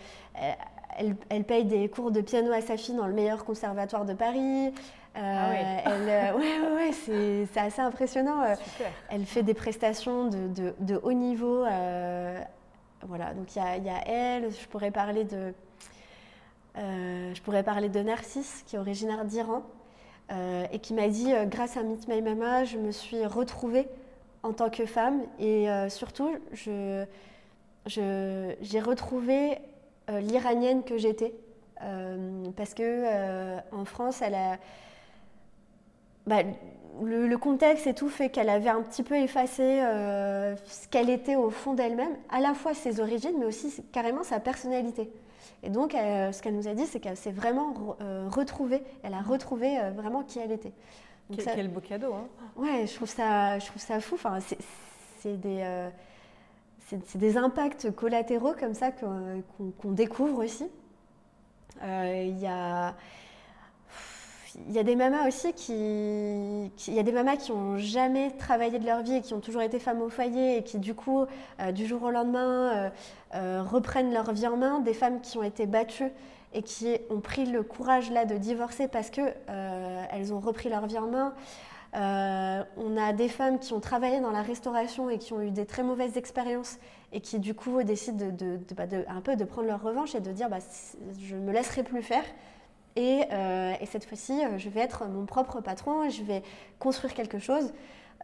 [0.98, 4.14] elle, elle, paye des cours de piano à sa fille dans le meilleur conservatoire de
[4.14, 4.74] Paris.
[5.16, 6.32] Euh, ah ouais.
[6.32, 8.44] ouais, ouais, c'est assez impressionnant.
[9.10, 11.64] Elle fait des prestations de, de, de haut niveau.
[13.04, 14.52] voilà, donc il y, y a, elle.
[14.52, 15.52] Je pourrais parler de euh,
[16.78, 19.64] je pourrais parler de Narcisse, qui est originaire d'Iran,
[20.32, 23.88] euh, et qui m'a dit, euh, grâce à Meet My Mama, je me suis retrouvée
[24.44, 27.08] en tant que femme, et surtout, j'ai
[28.80, 29.58] retrouvé
[30.08, 31.34] l'Iranienne que j'étais.
[32.56, 34.22] parce que en France,
[36.28, 36.44] bah,
[37.04, 39.82] le, contexte et tout fait qu'elle avait un petit peu effacé
[40.66, 44.40] ce qu'elle était au fond d'elle-même, à la fois ses origines, mais aussi carrément sa
[44.40, 45.10] personnalité.
[45.64, 49.22] Et donc, ce qu'elle nous a dit, c'est qu'elle s'est vraiment euh, retrouvée, elle a
[49.22, 50.74] retrouvé euh, vraiment qui elle était.
[51.30, 54.16] Donc quel, beau cadeau, hein Ouais, je trouve ça, je trouve ça fou.
[54.16, 54.40] Enfin,
[55.20, 55.90] c'est des, euh,
[56.88, 60.68] c'est des impacts collatéraux comme ça qu'on découvre aussi.
[61.84, 62.96] Il y a
[64.66, 68.32] il y a des mamas aussi qui, il y a des mamas qui ont jamais
[68.32, 70.96] travaillé de leur vie et qui ont toujours été femmes au foyer et qui du
[70.96, 71.26] coup
[71.60, 72.90] euh, du jour au lendemain euh,
[73.36, 76.12] euh, reprennent leur vie en main, des femmes qui ont été battues
[76.54, 79.22] et qui ont pris le courage là de divorcer parce que
[80.12, 81.34] elles ont repris leur vie en main.
[81.94, 85.66] on a des femmes qui ont travaillé dans la restauration et qui ont eu des
[85.66, 86.78] très mauvaises expériences
[87.12, 90.32] et qui du coup décident de, bah, un peu de prendre leur revanche et de
[90.32, 90.60] dire bah,
[91.20, 92.24] je ne me laisserai plus faire
[92.98, 96.44] euh, et, cette fois-ci, euh, je vais être mon propre patron, je vais
[96.80, 97.74] construire quelque chose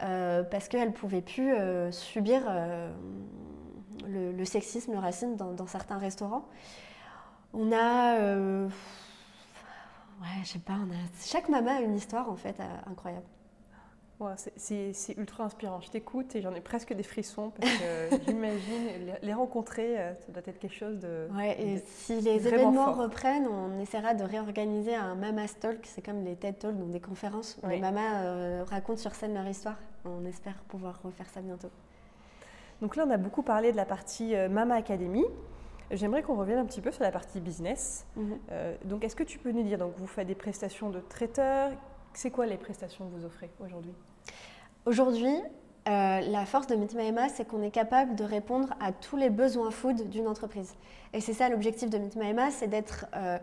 [0.02, 1.54] euh, parce qu'elle ne pouvait plus
[1.92, 2.42] subir
[4.06, 6.46] le, sexisme, le racisme dans, certains restaurants.
[7.52, 8.18] On a.
[8.18, 8.70] ouais,
[10.42, 12.56] je sais pas, on a, chaque maman a une histoire en fait
[12.86, 13.26] incroyable.
[14.36, 15.80] C'est ultra inspirant.
[15.80, 20.32] Je t'écoute et j'en ai presque des frissons parce que j'imagine les rencontrer, euh, ça
[20.32, 21.28] doit être quelque chose de.
[21.34, 26.24] Ouais, et si les événements reprennent, on essaiera de réorganiser un Mama Talk, c'est comme
[26.24, 29.76] les TED Talks, donc des conférences où les mamas euh, racontent sur scène leur histoire.
[30.04, 31.70] On espère pouvoir refaire ça bientôt.
[32.82, 35.24] Donc là, on a beaucoup parlé de la partie euh, Mama Academy.
[35.90, 38.06] J'aimerais qu'on revienne un petit peu sur la partie business.
[38.16, 38.38] Mhm.
[38.84, 41.72] donc, est-ce que tu peux nous dire, donc vous faites des prestations de traiteurs?
[42.14, 43.94] C'est quoi les prestations que vous offrez aujourd'hui?
[44.86, 45.34] Aujourd'hui,
[45.86, 46.88] euh, la force de My
[47.28, 50.74] c'est qu'on est capable de répondre à tous les besoins food d'une entreprise.
[51.12, 53.38] Et c'est ça l'objectif de My c'est d'être euh,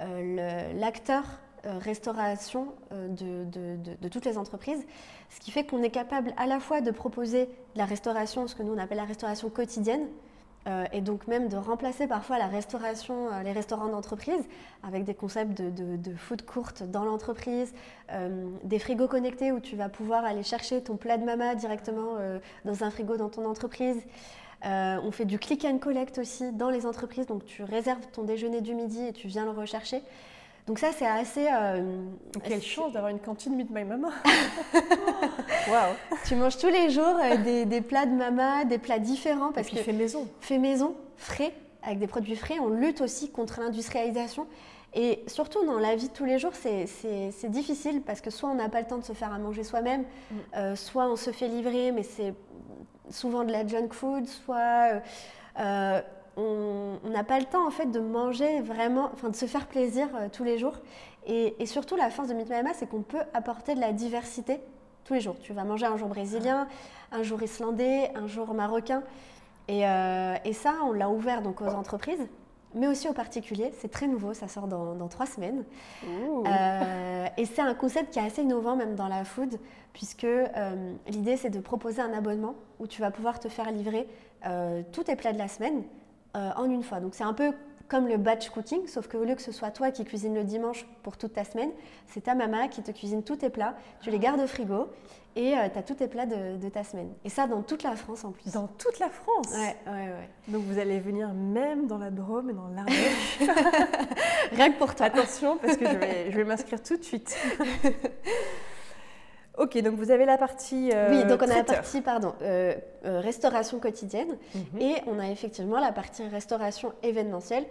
[0.00, 1.24] euh, l'acteur
[1.64, 4.84] restauration de, toutes les entreprises,
[5.30, 8.62] ce qui fait qu'on est capable à la fois de proposer la restauration, ce que
[8.62, 10.06] nous on appelle la restauration quotidienne,
[10.66, 14.42] euh, et donc même de remplacer parfois la restauration, euh, les restaurants d'entreprise
[14.82, 17.74] avec des concepts de, food courte dans l'entreprise,
[18.12, 22.16] euh, des frigos connectés où tu vas pouvoir aller chercher ton plat de mama directement
[22.64, 24.02] dans un frigo dans ton entreprise.
[24.62, 28.60] on fait du click and collect aussi dans les entreprises, donc tu réserves ton déjeuner
[28.60, 30.02] du midi et tu viens le rechercher.
[30.66, 31.46] Donc ça, c'est assez...
[31.52, 31.82] Euh,
[32.42, 34.08] Quelle chance d'avoir une cantine Meet My Mama
[35.70, 39.52] Waouh Tu manges tous les jours euh, des, plats de mama, des plats différents.
[39.52, 40.26] Parce qu'il fait maison.
[40.40, 42.58] Fait maison, frais, avec des produits frais.
[42.60, 44.46] On lutte aussi contre l'industrialisation.
[44.94, 48.54] Et surtout dans la vie de tous les jours, c'est difficile parce que soit on
[48.54, 50.36] n'a pas le temps de se faire à manger soi-même, mm.
[50.56, 52.32] euh, soit on se fait livrer, mais c'est
[53.10, 55.02] souvent de la junk food, soit
[56.36, 60.08] on n'a pas le temps en fait de manger vraiment, enfin de se faire plaisir
[60.14, 60.78] euh, tous les jours.
[61.26, 64.60] Et, surtout la force de Meet c'est qu'on peut apporter de la diversité
[65.04, 65.36] tous les jours.
[65.40, 66.68] Tu vas manger un jour brésilien,
[67.12, 69.02] un jour islandais, un jour marocain.
[69.68, 72.26] Et, euh, ça, on l'a ouvert donc aux entreprises,
[72.74, 73.72] mais aussi aux particuliers.
[73.78, 75.64] C'est très nouveau, ça sort dans, trois semaines.
[76.06, 79.58] Euh, et c'est un concept qui est assez innovant même dans la food,
[79.94, 80.26] puisque
[81.06, 84.06] l'idée c'est de proposer un abonnement où tu vas pouvoir te faire livrer
[84.92, 85.84] tous tes plats de la semaine
[86.36, 87.00] euh, en une fois.
[87.00, 87.52] Donc c'est un peu
[87.88, 90.86] comme le batch cooking, sauf qu'au lieu que ce soit toi qui cuisines le dimanche
[91.02, 91.70] pour toute ta semaine,
[92.06, 94.88] c'est ta maman qui te cuisine tous tes plats, tu les gardes au frigo
[95.36, 97.12] et euh, tu as tous tes plats de, ta semaine.
[97.24, 98.52] Et ça dans toute la France en plus.
[98.52, 100.30] Dans toute la France Ouais, ouais, ouais.
[100.48, 103.38] Donc vous allez venir même dans la Drôme et dans l'Ardèche.
[104.52, 105.06] Rien que pour toi.
[105.06, 107.36] Attention parce que je vais, je vais m'inscrire tout de suite.
[109.56, 110.90] Ok, donc vous avez la partie.
[110.92, 114.80] Euh, oui, donc on a la partie, pardon, euh, euh, restauration quotidienne mhm.
[114.80, 117.64] et on a effectivement la partie restauration événementielle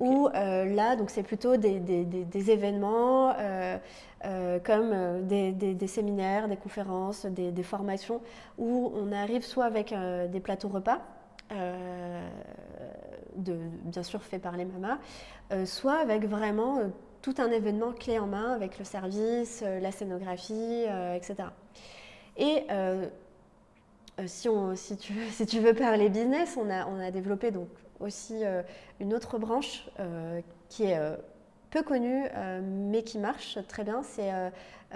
[0.00, 3.34] où là, donc c'est plutôt des, des, événements
[4.64, 8.20] comme des, séminaires, des conférences, des, formations
[8.58, 9.94] où on arrive soit avec
[10.30, 10.98] des plateaux repas.
[13.36, 14.98] De, bien sûr fait par les mamas,
[15.64, 16.80] soit avec vraiment
[17.28, 21.50] tout un événement clé en main avec le service, euh, la scénographie, euh, etc.
[22.38, 23.06] Et euh,
[24.26, 27.68] si, tu, veux parler business, on a, développé donc
[28.00, 28.42] aussi
[29.00, 29.88] une autre branche
[30.68, 30.98] qui est
[31.70, 32.24] peu connue
[32.62, 34.30] mais qui marche très bien, c'est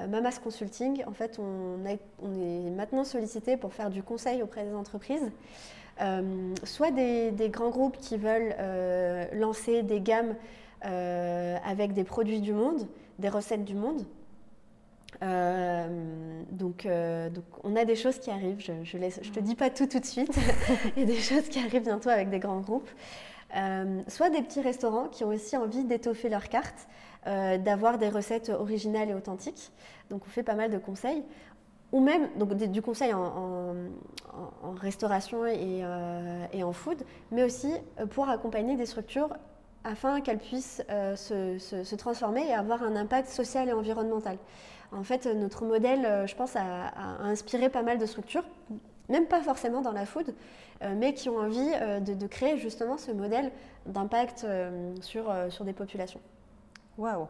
[0.08, 1.04] Mamas Consulting.
[1.06, 5.30] En fait, on, est maintenant sollicité pour faire du conseil auprès des entreprises.
[6.64, 8.54] soit des, grands groupes qui veulent
[9.32, 10.34] lancer des gammes
[10.84, 12.88] euh, avec des produits du monde,
[13.20, 14.04] des recettes du monde.
[15.22, 18.58] Euh, donc, euh, donc, on a des choses qui arrivent.
[18.58, 20.36] Je ne je, te dis pas tout tout de suite.
[20.96, 22.90] Il y a des choses qui arrivent bientôt avec des grands groupes.
[24.08, 26.88] soit des petits restaurants qui ont aussi envie d'étoffer leur carte,
[27.26, 29.70] d'avoir des recettes originales et authentiques.
[30.10, 31.22] Donc on fait pas mal de conseils.
[31.92, 33.74] Ou même donc, du conseil en,
[34.80, 35.84] restauration et,
[36.52, 37.72] et, en food, mais aussi
[38.10, 39.28] pour accompagner des structures
[39.84, 44.38] afin qu'elle puisse euh, se, transformer et avoir un impact social et environnemental.
[44.92, 46.92] En fait, notre modèle, euh, je pense, a,
[47.22, 48.44] inspiré pas mal de structures,
[49.08, 50.34] même pas forcément dans la food,
[50.82, 53.50] euh, mais qui ont envie de, créer justement ce modèle
[53.86, 54.46] d'impact
[55.00, 56.20] sur, sur des populations.
[56.98, 57.26] Waouh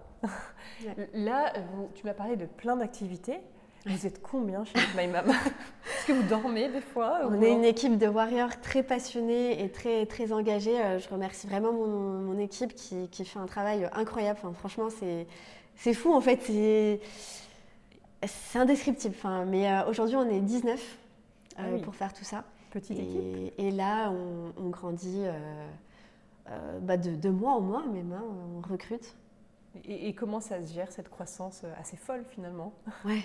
[1.14, 1.52] Là,
[1.94, 3.40] tu m'as parlé de plein d'activités.
[3.84, 7.64] Vous êtes combien chez My Mama Est-ce que vous dormez des fois On est une
[7.64, 10.80] équipe de warriors très passionnés et très, très engagés.
[10.80, 14.38] Euh, je remercie vraiment mon, équipe qui, qui, fait un travail incroyable.
[14.42, 14.88] Enfin, franchement,
[15.76, 16.40] c'est fou en fait.
[18.24, 19.14] C'est indescriptible.
[19.16, 20.80] Enfin, mais euh, aujourd'hui, on est 19
[21.58, 22.44] euh, ah pour faire tout ça.
[22.70, 23.52] Petite équipe.
[23.58, 24.12] Et là,
[24.56, 25.24] on, grandit
[26.80, 28.12] bah, de, de, mois en mois même.
[28.12, 28.22] Hein,
[28.56, 29.14] on recrute.
[29.84, 32.72] Et, et, comment ça se gère cette croissance assez folle finalement?
[33.04, 33.22] Ouais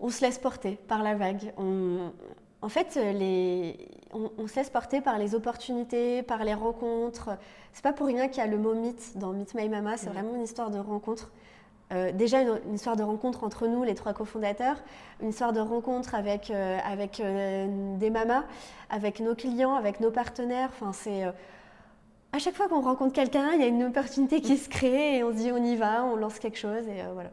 [0.00, 1.52] on se laisse porter par la vague.
[1.58, 2.98] en fait,
[4.12, 7.30] on, se laisse porter par les opportunités, par les rencontres.
[7.72, 9.96] C'est pas pour rien qu'il y a le mot mythe dans Meet My Mama.
[9.96, 11.30] C'est vraiment une histoire de rencontre.
[12.14, 14.82] déjà une, histoire de rencontre entre nous, les trois cofondateurs,
[15.20, 18.44] une histoire de rencontre avec, avec des mamas,
[18.88, 20.70] avec nos clients, avec nos partenaires.
[20.72, 21.24] Enfin, c'est
[22.32, 25.24] à chaque fois qu'on rencontre quelqu'un, il y a une opportunité qui se crée et
[25.24, 27.30] on se dit on y va, on lance quelque chose et voilà.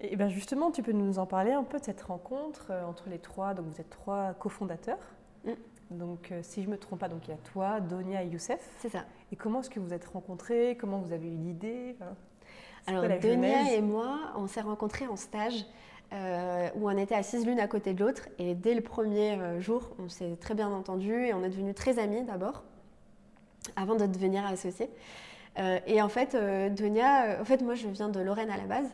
[0.00, 3.18] Et bien justement, tu peux nous en parler un peu de cette rencontre entre les
[3.18, 3.54] trois?
[3.54, 4.98] Donc vous êtes trois cofondateurs.
[5.44, 5.52] Mm.
[5.90, 8.28] Donc, euh, si je ne me trompe pas, donc il y a toi, Donia et
[8.28, 8.58] Youssef.
[8.78, 9.04] C'est ça.
[9.32, 10.76] Et comment est-ce que vous êtes rencontrés?
[10.80, 11.96] Comment vous avez eu l'idée?
[12.86, 15.66] Alors, Donia et moi, on s'est rencontrés en stage
[16.12, 18.28] euh, où on était assises l'une à côté de l'autre.
[18.38, 21.74] Et dès le premier euh, jour, on s'est très bien entendus et on est devenus
[21.74, 22.64] très amis d'abord,
[23.76, 24.90] avant de devenir associés.
[25.86, 26.36] et en fait,
[26.74, 28.88] Donia, en fait, moi, je viens de Lorraine à la base.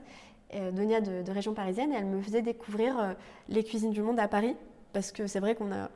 [0.72, 3.14] Donia de, de, région parisienne, et elle me faisait découvrir
[3.48, 4.56] les cuisines du monde à Paris,
[4.92, 5.90] parce que c'est vrai qu'on a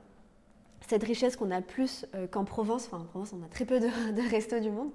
[0.89, 2.87] cette richesse qu'on a plus euh, qu'en Provence.
[2.87, 4.91] Enfin, en Provence, on a très peu de, de restos du monde.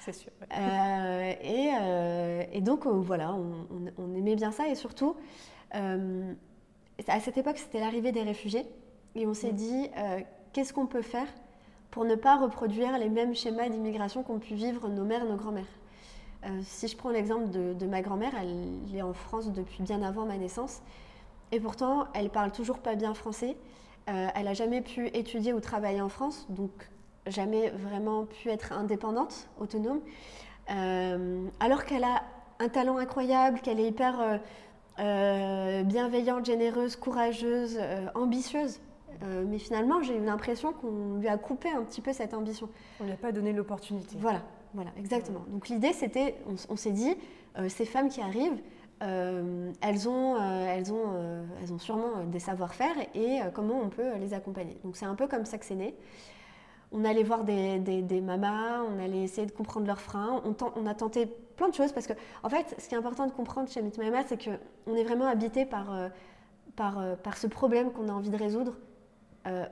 [0.00, 0.30] C'est sûr.
[0.56, 4.68] Euh, et, euh, et, donc, voilà, on, aimait bien ça.
[4.68, 5.16] Et surtout,
[5.72, 8.66] à cette époque, c'était l'arrivée des réfugiés.
[9.16, 9.56] Et on s'est mm.
[9.56, 9.90] dit,
[10.52, 11.26] qu'est-ce qu'on peut faire
[11.90, 15.64] pour ne pas reproduire les mêmes schémas d'immigration qu'ont pu vivre nos mères, nos grands-mères
[16.64, 20.36] Si je prends l'exemple de, ma grand-mère, elle est en France depuis bien avant ma
[20.36, 20.82] naissance.
[21.52, 23.56] Et pourtant, elle parle toujours pas bien français.
[24.08, 26.70] Euh, elle n'a jamais pu étudier ou travailler en France, donc
[27.26, 30.00] jamais vraiment pu être indépendante, autonome.
[30.70, 32.22] Euh, alors qu'elle a
[32.60, 34.40] un talent incroyable, qu'elle est hyper
[34.98, 37.78] euh, bienveillante, généreuse, courageuse,
[38.14, 38.80] ambitieuse.
[39.46, 42.68] Mais finalement, j'ai eu l'impression qu'on lui a coupé un petit peu cette ambition.
[43.00, 44.16] On ne lui a pas donné l'opportunité.
[44.18, 44.42] Voilà,
[44.74, 45.44] voilà, exactement.
[45.48, 46.36] Donc l'idée, c'était,
[46.68, 47.16] on s'est dit,
[47.68, 48.60] ces femmes qui arrivent,
[49.02, 53.90] euh, elles, ont, euh, elles, ont, euh, elles ont sûrement des savoir-faire et comment on
[53.90, 54.78] peut les accompagner.
[54.84, 55.94] Donc c'est un peu comme ça que c'est né.
[56.92, 60.40] On allait voir des, des, mamas, on allait essayer de comprendre leurs freins.
[60.44, 62.12] On, on, a tenté plein de choses parce que,
[62.42, 65.26] en fait, ce qui est important de comprendre chez Meet Mama, c'est qu'on est vraiment
[65.26, 65.92] habité par,
[66.76, 68.78] par, par ce problème qu'on a envie de résoudre,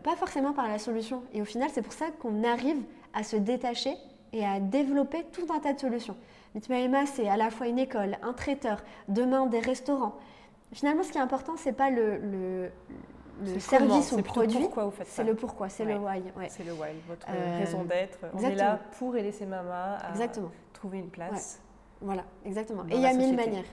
[0.03, 1.22] pas forcément par la solution.
[1.33, 3.95] Et au final, c'est pour ça qu'on arrive à se détacher
[4.33, 6.16] et à développer tout un tas de solutions.
[6.55, 10.14] Mitmaema, c'est à la fois une école, un traiteur, demain des restaurants.
[10.72, 14.68] Finalement, ce qui est important, c'est pas le, le, service ou le produit.
[15.05, 16.22] C'est le pourquoi, c'est le why.
[16.49, 18.18] C'est le why, votre euh, raison d'être.
[18.35, 20.12] On est là pour aider ces mamas à
[20.72, 21.61] trouver une place.
[22.01, 22.85] Voilà, exactement.
[22.91, 23.64] Et il y a mille manières.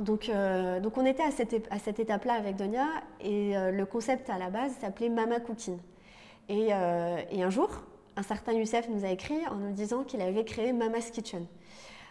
[0.00, 2.86] Donc, euh, donc on était à cette, à cette étape-là avec Donia
[3.20, 5.78] et euh, le concept à la base s'appelait Mama Cooking.
[6.48, 7.68] Et, et, un jour,
[8.16, 11.46] un certain Youssef nous a écrit en nous disant qu'il avait créé Mama's Kitchen.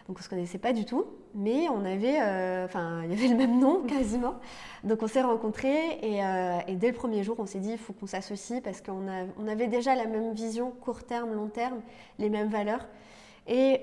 [0.08, 3.12] Donc on ne se connaissait pas du tout, mais on avait, euh, enfin, il y
[3.12, 4.36] avait le même nom quasiment.
[4.82, 7.92] Donc on s'est rencontrés euh, et, dès le premier jour, on s'est dit il faut
[7.92, 9.06] qu'on s'associe parce qu'on
[9.38, 11.80] on avait déjà la même vision court terme, long terme,
[12.18, 12.86] les mêmes valeurs.
[13.46, 13.82] Et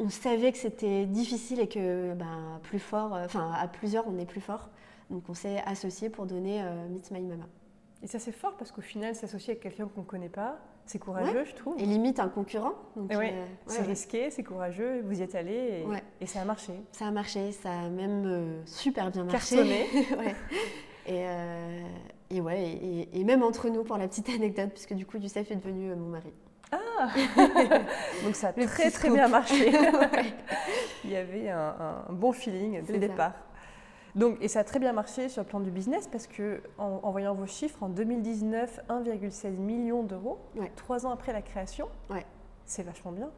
[0.00, 4.18] on savait que c'était difficile et que ben, plus fort, euh, enfin à plusieurs, on
[4.18, 4.70] est plus fort.
[5.10, 7.46] Donc on s'est associés pour donner Meet My Mama.
[8.02, 10.58] Et ça c'est fort parce qu'au final, s'associer avec quelqu'un qu'on ne connaît pas,
[10.90, 11.78] c'est courageux, je trouve.
[11.78, 12.72] Et limite un concurrent.
[12.98, 15.84] Euh, c'est risqué, c'est courageux, vous y êtes allé
[16.20, 16.72] et, ça a marché.
[16.90, 19.54] Ça a marché, ça a même euh, super bien marché.
[19.54, 19.86] Cartonné.
[21.06, 21.82] et, euh,
[22.30, 25.56] et, ouais, et, même entre nous, pour la petite anecdote, puisque du coup, Youssef est
[25.56, 26.32] devenu mon mari.
[26.72, 27.08] Ah
[28.24, 29.72] Donc ça a très très bien marché.
[31.04, 33.32] Il y avait un, bon feeling dès le départ.
[34.14, 37.10] Donc, et ça a très bien marché sur le plan du business parce que en,
[37.10, 40.38] voyant vos chiffres, en 2019, 1,16 million d'euros,
[40.76, 41.88] trois ans après la création,
[42.64, 43.30] c'est vachement bien.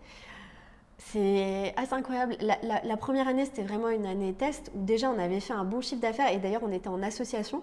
[0.99, 2.37] C'est assez incroyable.
[2.41, 5.81] La, première année, c'était vraiment une année test où déjà on avait fait un bon
[5.81, 7.63] chiffre d'affaires et d'ailleurs on était en association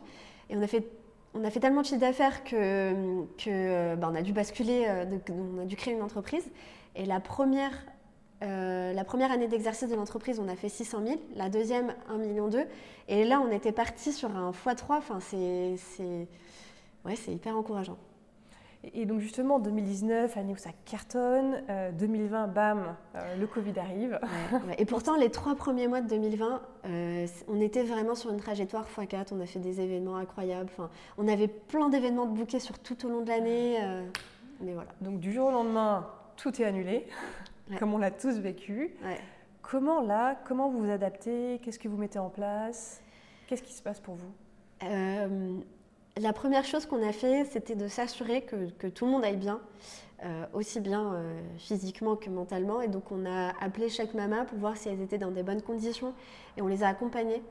[0.49, 0.86] et on a fait,
[1.34, 5.61] on a fait tellement de chiffre d'affaires que, bah, on a dû basculer, euh, on
[5.61, 6.49] a dû créer une entreprise.
[6.95, 7.71] Et la première
[8.41, 11.19] euh, la première année d'exercice de l'entreprise, on a fait 600 000.
[11.36, 12.49] La deuxième, 1,2 million.
[13.09, 14.97] Et là, on était parti sur un x3.
[14.97, 15.75] Enfin, c'est
[17.05, 17.97] ouais, hyper encourageant.
[18.93, 21.61] Et donc justement, 2019, année où ça cartonne,
[21.99, 24.19] 2020, euh, bam, euh, le Covid arrive.
[24.77, 26.61] Et pourtant, les trois premiers mois de 2020,
[27.47, 31.27] on était vraiment sur une trajectoire x4, on a fait des événements incroyables, enfin, on
[31.27, 33.77] avait plein d'événements de bouquets sur tout au long de l'année.
[34.61, 34.89] mais voilà.
[35.01, 36.07] Donc du jour au lendemain,
[36.38, 37.05] tout est annulé
[37.77, 38.95] comme on l'a tous vécu.
[39.61, 41.59] Comment là, comment vous vous adaptez?
[41.61, 43.01] Qu'est-ce que vous mettez en place?
[43.47, 44.32] Qu'est-ce qui se passe pour vous?
[44.84, 45.59] Euh,
[46.20, 49.61] La première chose qu'on a fait, c'était de s'assurer que, tout le monde aille bien,
[50.26, 52.82] euh, aussi bien euh, physiquement que mentalement.
[52.82, 55.61] Et donc on a appelé chaque maman pour voir si elles étaient dans des bonnes
[55.61, 56.13] conditions.
[56.57, 57.41] Et on les a accompagnées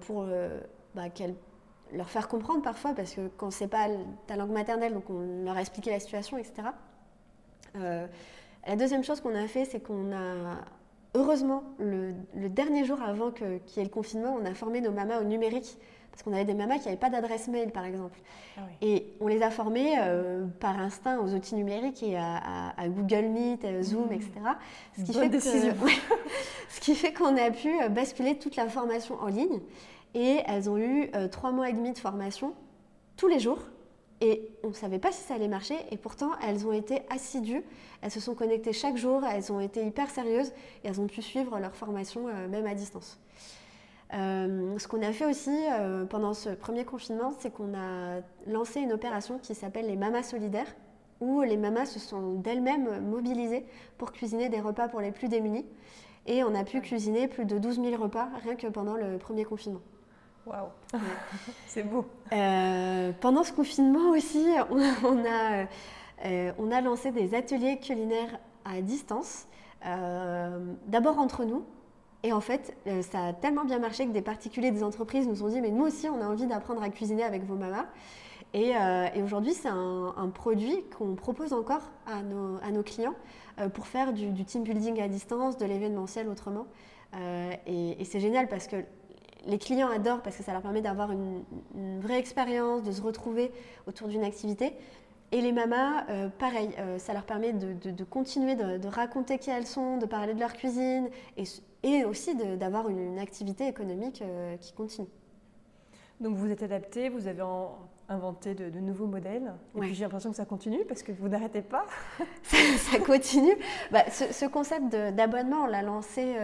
[0.00, 0.26] pour
[0.96, 1.04] bah,
[1.92, 3.86] leur faire comprendre parfois, parce que quand c'est pas
[4.26, 6.70] ta langue maternelle, donc on leur a expliqué la situation, etc.
[7.74, 10.56] La deuxième chose qu'on a fait, c'est qu'on a,
[11.14, 12.12] heureusement, le,
[12.48, 15.78] dernier jour avant qu'il y ait le confinement, on a formé nos mamas au numérique.
[16.10, 18.18] Parce qu'on avait des mamas qui n'avaient pas d'adresse mail, par exemple.
[18.56, 23.26] Ah et on les a formées euh, par instinct aux outils numériques et à, Google
[23.26, 24.12] Meet, Zoom, mmh.
[24.12, 24.30] etc.
[24.98, 25.40] Ce qui, fait
[26.68, 29.60] ce qui fait qu'on a pu basculer toute la formation en ligne.
[30.14, 32.54] Et elles ont eu trois mois et demi de formation
[33.16, 33.60] tous les jours
[34.20, 37.62] et on ne savait pas si ça allait marcher, et pourtant elles ont été assidues,
[38.02, 40.52] elles se sont connectées chaque jour, elles ont été hyper sérieuses,
[40.82, 43.18] et elles ont pu suivre leur formation euh, même à distance.
[44.14, 48.80] Euh, ce qu'on a fait aussi euh, pendant ce premier confinement, c'est qu'on a lancé
[48.80, 50.74] une opération qui s'appelle les Mamas Solidaires,
[51.20, 53.66] où les mamas se sont d'elles-mêmes mobilisées
[53.98, 55.66] pour cuisiner des repas pour les plus démunis.
[56.26, 59.44] Et on a pu cuisiner plus de 12 000 repas rien que pendant le premier
[59.44, 59.80] confinement.
[61.66, 62.04] C'est beau.
[62.32, 65.66] Euh, pendant ce confinement aussi, on, a,
[66.24, 69.46] euh, on a lancé des ateliers culinaires à distance,
[69.86, 71.64] euh, d'abord entre nous.
[72.24, 75.48] Et en fait, ça a tellement bien marché que des particuliers, des entreprises nous ont
[75.48, 77.86] dit, mais nous aussi, on a envie d'apprendre à cuisiner avec vos mamas.
[78.54, 78.72] Et,
[79.22, 83.14] aujourd'hui, c'est un, produit qu'on propose encore à nos clients
[83.72, 86.66] pour faire du, team building à distance, de l'événementiel autrement.
[87.14, 88.84] et c'est génial parce que
[89.48, 91.42] les clients adorent parce que ça leur permet d'avoir une,
[92.00, 93.50] vraie expérience, de se retrouver
[93.86, 94.74] autour d'une activité.
[95.32, 99.66] Et les mamas, euh, pareil, euh, ça leur permet de, continuer de, raconter qui elles
[99.66, 101.08] sont, de parler de leur cuisine
[101.82, 105.08] et, aussi d'avoir une, activité économique euh, qui continue.
[106.20, 107.42] Donc vous êtes adapté, vous avez
[108.08, 109.52] inventé de, nouveaux modèles.
[109.76, 111.84] Et puis j'ai l'impression que ça continue parce que vous n'arrêtez pas.
[112.42, 113.54] ça, continue.
[113.90, 116.36] Bah, ce, concept d'abonnement, on l'a lancé,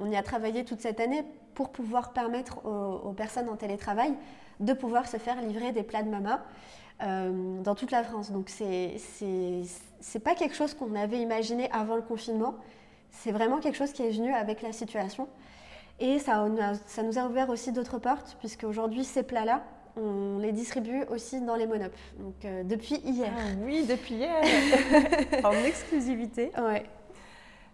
[0.00, 4.14] on, y a travaillé toute cette année pour pouvoir permettre aux, personnes en télétravail
[4.60, 6.42] de pouvoir se faire livrer des plats de mama
[7.02, 8.32] euh, dans toute la France.
[8.32, 8.96] Donc c'est
[10.00, 12.54] c'est pas quelque chose qu'on avait imaginé avant le confinement.
[13.10, 15.28] C'est vraiment quelque chose qui est venu avec la situation.
[16.00, 16.46] Et ça,
[16.86, 19.64] ça nous a ouvert aussi d'autres portes, puisque aujourd'hui, ces plats-là,
[19.98, 21.92] on les distribue aussi dans les monop.
[22.18, 23.32] Donc euh, depuis hier.
[23.36, 24.42] Ah oui, depuis hier
[25.44, 26.50] En exclusivité.
[26.56, 26.84] Ouais.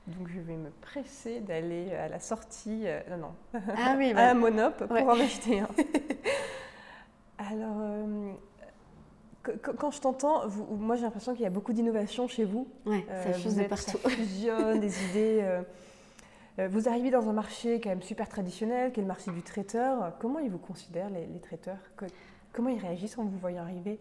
[0.06, 4.30] Donc je vais me presser d'aller à la sortie, euh, non, non, ah oui, à
[4.30, 5.68] un monop pour en acheter un.
[7.38, 8.32] Alors, euh,
[9.76, 12.68] quand je t'entends, moi j'ai l'impression qu'il y a beaucoup d'innovation chez vous.
[12.84, 13.98] Oui, ça fuse de partout.
[14.02, 15.62] Ça fusionne des idées.
[16.58, 19.42] Euh, vous arrivez dans un marché quand même super traditionnel, qui est le marché du
[19.42, 20.12] traiteur.
[20.18, 21.78] Comment ils vous considèrent, les, traiteurs
[22.52, 23.98] Comment ils réagissent en vous voyant arriver?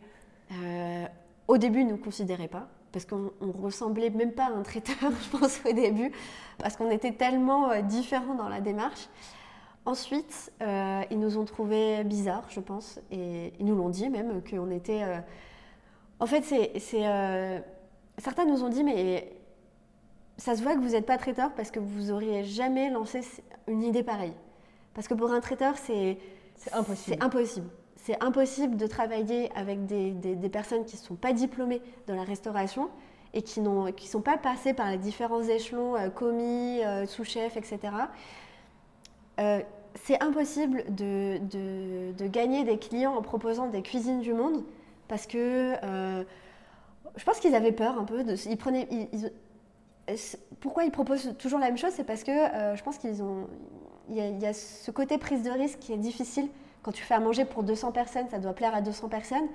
[1.47, 3.31] Au début, ils ne nous considéraient pas parce qu'on
[3.61, 6.11] ressemblait même pas à un traiteur, je pense, au début,
[6.59, 9.09] parce qu'on était tellement euh, différents dans la démarche.
[9.85, 14.41] Ensuite, euh, ils nous ont trouvé bizarres, je pense, et ils nous l'ont dit même
[14.49, 15.03] qu'on était.
[15.03, 15.19] Euh,
[16.19, 16.79] en fait, c'est,
[18.17, 19.35] certains nous ont dit, mais
[20.37, 23.21] ça se voit que vous n'êtes pas traiteur parce que vous auriez jamais lancé
[23.67, 24.33] une idée pareille.
[24.93, 26.17] Parce que pour un traiteur, c'est,
[26.71, 27.17] impossible.
[27.17, 27.69] C'est impossible
[28.03, 32.89] c'est impossible de travailler avec des, personnes qui ne sont pas diplômées dans la restauration
[33.33, 37.79] et qui ne sont pas passées par les différents échelons, euh, commis, euh, sous-chef, etc.
[39.39, 39.61] Euh,
[40.03, 41.39] c'est impossible de,
[42.27, 44.63] gagner des clients en proposant des cuisines du monde
[45.07, 45.75] parce que
[47.15, 48.23] je pense qu'ils avaient peur un peu.
[48.23, 48.87] De, ils prenaient,
[50.59, 53.47] pourquoi ils proposent toujours la même chose C'est parce que je pense qu'ils ont.
[54.09, 56.49] Il y, a ce côté prise de risque qui est difficile
[56.83, 59.47] quand tu fais à manger pour 200 personnes, ça doit plaire à 200 personnes.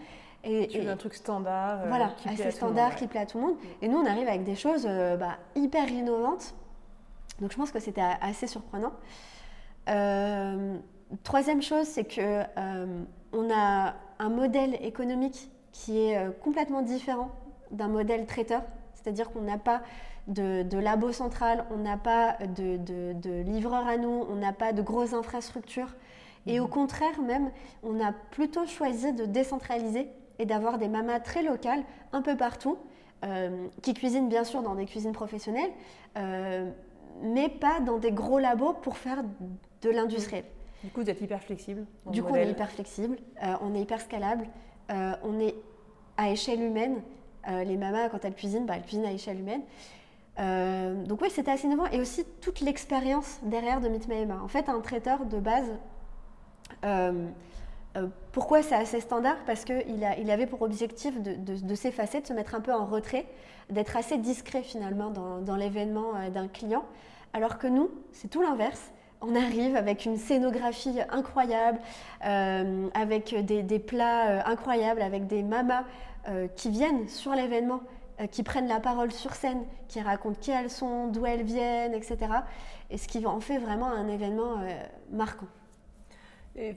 [0.44, 1.82] Et, tu veux un truc standard.
[1.82, 3.56] Euh, voilà, qui assez standard, qui plaît à tout le monde.
[3.82, 6.54] Et nous, on arrive avec des choses euh, bah, hyper innovantes.
[7.40, 8.92] Donc je pense que c'était assez surprenant.
[9.88, 10.76] Euh,
[11.22, 12.42] troisième chose, c'est que
[13.32, 17.30] on a un modèle économique qui est complètement différent
[17.70, 18.62] d'un modèle traiteur.
[18.94, 19.82] C'est-à-dire qu'on n'a pas
[20.28, 24.52] de, de, labo central, on n'a pas de, de, de livreur à nous, on n'a
[24.52, 25.94] pas de grosses infrastructures.
[26.46, 27.50] Et au contraire, même,
[27.82, 30.08] on a plutôt choisi de décentraliser
[30.38, 32.78] et d'avoir des mamas très locales un peu partout,
[33.24, 35.70] euh, qui cuisinent bien sûr dans des cuisines professionnelles,
[36.16, 36.70] euh,
[37.22, 39.24] mais pas dans des gros labos pour faire
[39.82, 40.44] de l'industriel.
[40.84, 43.80] Du coup, vous êtes hyper flexible Du coup, on est hyper flexible, euh, on est
[43.80, 44.46] hyper scalable,
[44.88, 45.54] on est
[46.16, 47.02] à échelle humaine.
[47.46, 49.62] les mamas, quand elles cuisinent, bah, elles cuisinent à échelle humaine.
[50.38, 51.86] Donc oui, c'était assez innovant.
[51.92, 55.68] Et aussi toute l'expérience derrière de Meet My En fait, un traiteur de base,
[56.84, 57.26] euh,
[57.96, 59.36] euh, pourquoi c'est assez standard?
[59.46, 63.26] Parce qu'il il avait pour objectif de, s'effacer, de se mettre un peu en retrait,
[63.70, 66.84] d'être assez discret finalement dans, l'événement euh, d'un client.
[67.32, 68.92] Alors que nous, c'est tout l'inverse.
[69.20, 71.80] On arrive avec une scénographie incroyable,
[72.20, 75.82] avec des, plats incroyables, avec des mamas
[76.54, 77.80] qui viennent sur l'événement
[78.26, 82.18] qui prennent la parole sur scène, qui racontent qui elles sont, d'où elles viennent, etc.
[82.90, 84.56] Et ce qui en fait vraiment un événement
[85.10, 85.46] marquant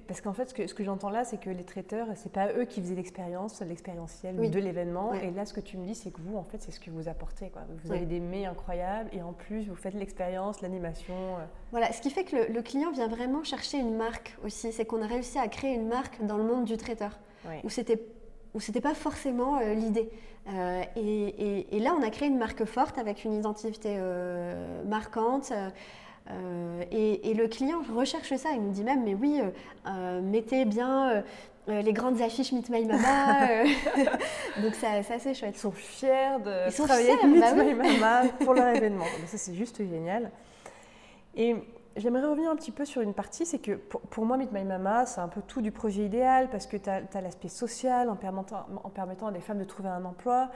[0.07, 2.53] parce qu'en fait, ce que, ce que j'entends là, c'est que les traiteurs, c'est pas
[2.53, 5.13] eux qui faisaient l'expérience, l'expérientiel de l'événement.
[5.13, 6.91] Et là, ce que tu me dis, c'est que vous, en fait, c'est ce que
[6.91, 7.49] vous apportez.
[7.49, 7.63] Quoi.
[7.83, 11.15] Vous avez des mets incroyables et en plus, vous faites l'expérience, l'animation.
[11.15, 11.45] Euh.
[11.71, 14.71] Voilà, ce qui fait que le, client vient vraiment chercher une marque aussi.
[14.71, 17.17] C'est qu'on a réussi à créer une marque dans le monde du traiteur,
[17.63, 18.01] où c'était
[18.53, 20.09] où c'était pas forcément euh, l'idée.
[20.49, 23.97] Euh, et, et, là, on a créé une marque forte avec une identité
[24.85, 25.53] marquante.
[26.29, 29.39] Euh, et, le client recherche ça, il nous dit même, mais oui,
[30.23, 31.23] mettez bien
[31.67, 33.47] les grandes affiches Meet My Mama.
[34.61, 35.55] Donc c'est assez chouette.
[35.55, 39.05] Ils sont fiers de travailler avec Meet bah My Mama pour leur événement.
[39.27, 40.31] ça c'est juste génial.
[41.35, 41.55] Et
[41.95, 45.05] j'aimerais revenir un petit peu sur une partie, c'est que pour, moi Meet My Mama,
[45.05, 48.65] c'est un peu tout du projet idéal parce que tu as, l'aspect social en permettant,
[48.83, 50.49] en permettant à des femmes de trouver un emploi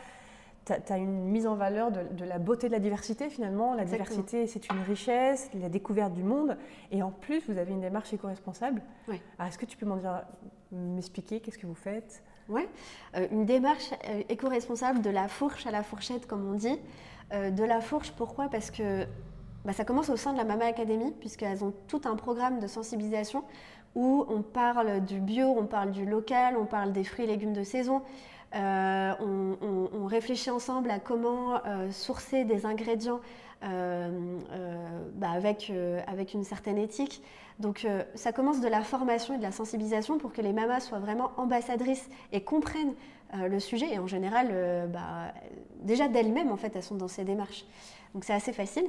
[0.65, 3.73] tu as, une mise en valeur de, la beauté de la diversité finalement.
[3.73, 6.57] La diversité, c'est une richesse, la découverte du monde.
[6.91, 8.81] Et en plus, vous avez une démarche éco-responsable.
[9.07, 9.21] Oui.
[9.39, 10.23] Est-ce que tu peux m'en dire,
[10.71, 12.23] m'expliquer qu'est-ce que vous faites?
[12.47, 12.67] Oui,
[13.15, 16.79] euh, une démarche euh, éco-responsable de la fourche à la fourchette, comme on dit.
[17.33, 18.49] Euh, de la fourche, pourquoi?
[18.49, 19.07] Parce que
[19.66, 22.68] bah, ça commence au sein de la Mama Academy, puisqu'elles ont tout un programme de
[22.68, 23.43] sensibilisation
[23.95, 27.53] où on parle du bio, on parle du local, on parle des fruits et légumes
[27.53, 28.01] de saison.
[28.55, 33.20] Euh, on, réfléchit ensemble à comment euh, sourcer des ingrédients
[33.63, 34.38] euh,
[35.16, 35.72] bah, avec,
[36.07, 37.24] avec une certaine éthique.
[37.59, 40.99] Donc ça commence de la formation et de la sensibilisation pour que les mamas soient
[40.99, 42.93] vraiment ambassadrices et comprennent
[43.34, 43.93] le sujet.
[43.93, 45.34] Et en général, bah,
[45.82, 47.66] déjà d'elles-mêmes, en fait, elles sont dans ces démarches.
[48.13, 48.86] Donc c'est assez facile.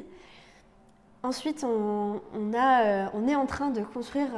[1.27, 2.20] Ensuite, on,
[2.55, 4.29] a, on, est en train de construire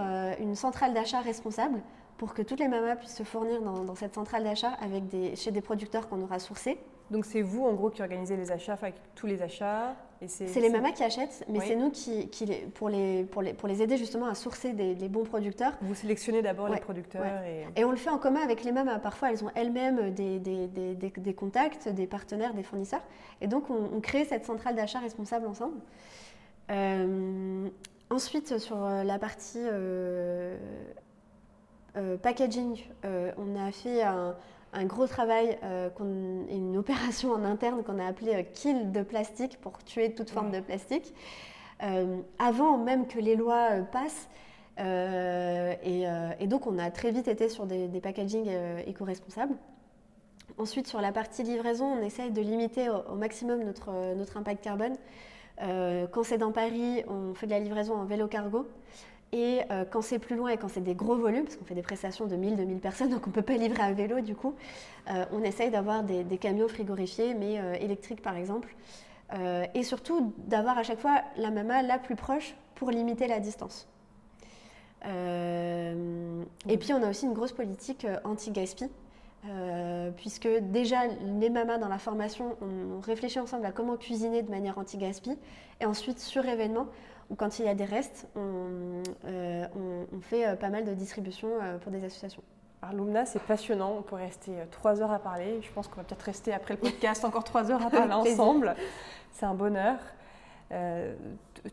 [0.41, 1.82] une centrale d'achat responsable
[2.16, 5.51] pour que toutes les mamas puissent se fournir dans, cette centrale d'achat avec des, chez
[5.51, 6.78] des producteurs qu'on aura sourcés.
[7.11, 10.70] Donc c'est vous en gros qui organisez les achats, enfin tous les achats C'est les
[10.70, 13.82] mamas qui achètent, mais c'est nous qui, qui les, pour, les, pour, les, pour les
[13.82, 15.74] aider justement à sourcer des, bons producteurs.
[15.82, 17.66] Vous sélectionnez d'abord les producteurs et...
[17.76, 17.84] et...
[17.84, 18.99] on le fait en commun avec les mamas.
[18.99, 23.03] Parfois elles ont elles-mêmes des, des, des, des, contacts, des partenaires, des fournisseurs.
[23.43, 25.76] Et donc on, crée cette centrale d'achat responsable ensemble.
[26.71, 27.69] Euh,
[28.11, 29.59] ensuite sur la partie...
[29.59, 30.57] Euh,
[31.99, 34.35] euh, packaging, euh, on a fait un,
[34.85, 35.89] gros travail, euh,
[36.51, 40.61] une opération en interne qu'on a appelée kill de plastique pour tuer toute forme de
[40.61, 41.14] plastique,
[42.39, 44.29] avant même que les lois passent.
[44.79, 48.49] Et, donc on a très vite été sur des, des packaging
[48.87, 49.55] éco-responsables.
[50.57, 54.97] Ensuite, sur la partie livraison, on essaye de limiter au, maximum notre, notre impact carbone.
[55.61, 58.66] Quand c'est dans Paris, on fait de la livraison en vélo cargo.
[59.32, 61.74] Et euh, quand c'est plus loin et quand c'est des gros volumes, parce qu'on fait
[61.74, 64.34] des prestations de 1000, 2000 personnes, donc on ne peut pas livrer à vélo du
[64.34, 64.54] coup,
[65.11, 68.74] euh, on essaye d'avoir des, camions frigorifiés, mais euh, électriques par exemple.
[69.74, 73.86] et surtout d'avoir à chaque fois la mama la plus proche pour limiter la distance.
[75.04, 78.86] Et puis on a aussi une grosse politique anti-gaspi.
[80.16, 84.78] Puisque déjà les mamas dans la formation, on réfléchit ensemble à comment cuisiner de manière
[84.78, 85.39] anti-gaspi,
[85.80, 86.86] et ensuite sur événement,
[87.30, 89.66] ou quand il y a des restes, on, euh,
[90.22, 92.43] fait euh, pas mal de distributions euh, pour des associations.
[92.80, 95.61] Alors Lumna, c'est passionnant, on pourrait rester trois heures à parler.
[95.62, 98.74] Je pense qu'on va peut-être rester après le podcast encore trois heures à parler ensemble.
[99.32, 99.99] C'est un bonheur.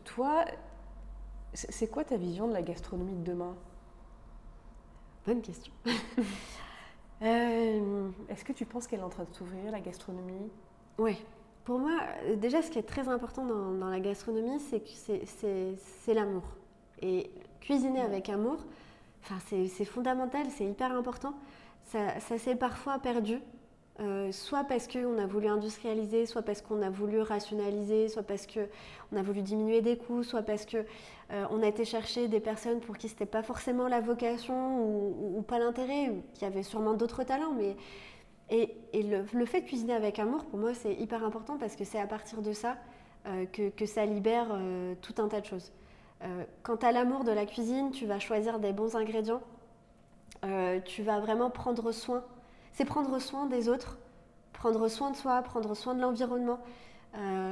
[0.04, 0.44] toi,
[1.54, 3.54] c'est quoi ta vision de la gastronomie de demain?
[5.26, 5.72] Bonne question.
[7.20, 10.50] Est-ce que tu penses qu'elle est en train de s'ouvrir, la gastronomie?
[10.98, 11.16] Oui,
[11.66, 16.14] pour moi, euh, déjà, ce qui est très important dans, la gastronomie, c'est que c'est
[16.14, 16.44] l'amour.
[17.02, 17.28] Et
[17.60, 18.58] cuisiner avec amour,
[19.48, 21.34] c'est fondamental, c'est hyper important.
[21.82, 23.40] Ça, s'est parfois perdu,
[23.98, 28.46] euh, soit parce qu'on a voulu industrialiser, soit parce qu'on a voulu rationaliser, soit parce
[28.46, 30.84] qu'on a voulu diminuer des coûts, soit parce qu'on
[31.32, 35.38] euh, a été chercher des personnes pour qui ce n'était pas forcément la vocation ou,
[35.38, 37.74] ou pas l'intérêt, qui avaient sûrement d'autres talents, mais
[38.50, 41.98] et, le, fait de cuisiner avec amour, pour moi, c'est hyper important parce que c'est
[41.98, 42.76] à partir de ça
[43.26, 44.48] euh, que, ça libère
[45.00, 45.72] tout un tas de choses.
[46.20, 49.40] Tu as l'amour de la cuisine, tu vas choisir des bons ingrédients,
[50.84, 52.22] tu vas vraiment prendre soin.
[52.76, 53.98] C'est prendre soin des autres,
[54.52, 56.60] prendre soin de soi, prendre soin de l'environnement.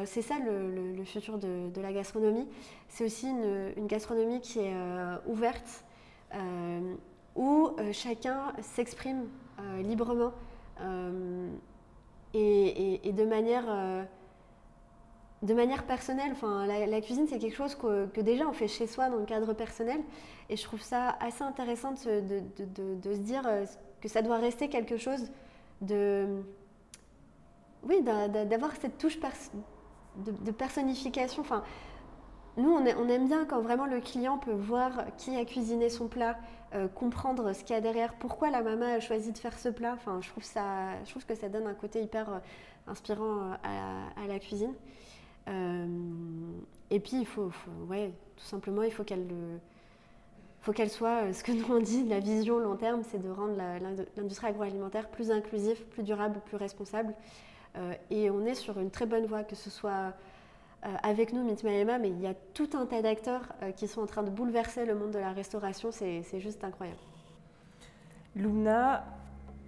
[0.04, 2.46] c'est ça le, futur de, la gastronomie.
[2.88, 4.74] C'est aussi une, gastronomie qui est
[5.26, 5.84] ouverte,
[7.34, 9.26] où chacun s'exprime
[9.82, 10.32] librement.
[10.80, 11.48] Euh,
[12.34, 14.04] et, de manière euh,
[15.86, 16.34] personnelle.
[16.42, 20.00] La, cuisine, c'est quelque chose que, déjà on fait chez soi dans le cadre personnel.
[20.50, 23.64] Et je trouve ça assez intéressant de, se dire euh,
[24.04, 25.32] que ça doit rester quelque chose
[25.80, 26.42] de,
[27.84, 29.18] oui, d'avoir cette touche
[30.18, 31.40] de, personnification.
[31.40, 31.64] Enfin,
[32.58, 36.36] nous, on, aime bien quand vraiment le client peut voir qui a cuisiné son plat,
[36.74, 39.70] euh, comprendre ce qu'il y a derrière, pourquoi la maman a choisi de faire ce
[39.70, 39.94] plat.
[39.94, 42.38] Enfin, je trouve, ça, je trouve que ça donne un côté hyper euh,
[42.86, 44.74] inspirant euh, à, la cuisine.
[46.90, 47.50] et puis, il faut,
[47.88, 49.26] ouais, tout simplement, il faut qu'elle
[50.64, 53.54] faut qu'elle soit, ce que nous on dit, la vision long terme, c'est de rendre
[54.16, 57.14] l'industrie agroalimentaire plus inclusive, plus durable, plus responsable.
[58.10, 60.14] et on est sur une très bonne voie, que ce soit
[60.86, 64.02] euh, avec nous, Mitma mais il y a tout un tas d'acteurs euh, qui sont
[64.02, 65.90] en train de bouleverser le monde de la restauration.
[65.92, 66.98] C'est juste incroyable.
[68.36, 69.04] Luna,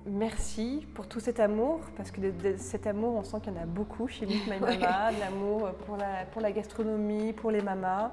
[0.04, 3.62] merci pour tout cet amour, parce que de, cet amour, on sent qu'il y en
[3.62, 8.12] a beaucoup chez Mitma Mama, de l'amour pour la, pour la gastronomie, pour les mamas.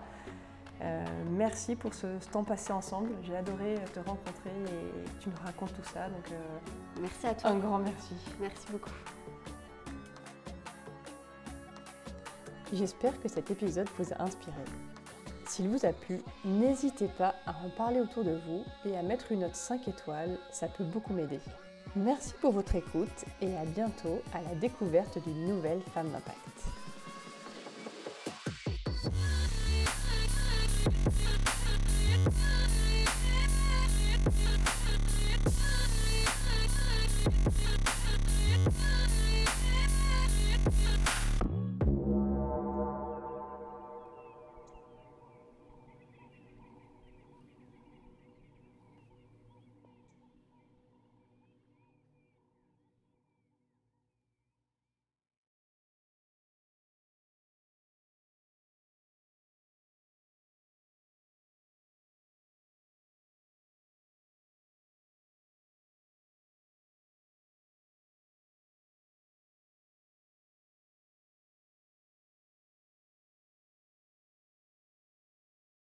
[0.81, 3.11] Euh, merci pour ce, temps passé ensemble.
[3.23, 6.09] J'ai adoré te rencontrer et tu me racontes tout ça.
[6.09, 6.29] Donc,
[6.99, 7.51] merci à toi.
[7.51, 8.15] Un grand merci.
[8.39, 8.89] Merci beaucoup.
[12.73, 14.57] J'espère que cet épisode vous a inspiré.
[15.45, 19.31] S'il vous a plu, n'hésitez pas à en parler autour de vous et à mettre
[19.31, 21.39] une note 5 étoiles, ça peut beaucoup m'aider.
[21.95, 26.82] Merci pour votre écoute et à bientôt à la découverte d'une nouvelle femme d'impact.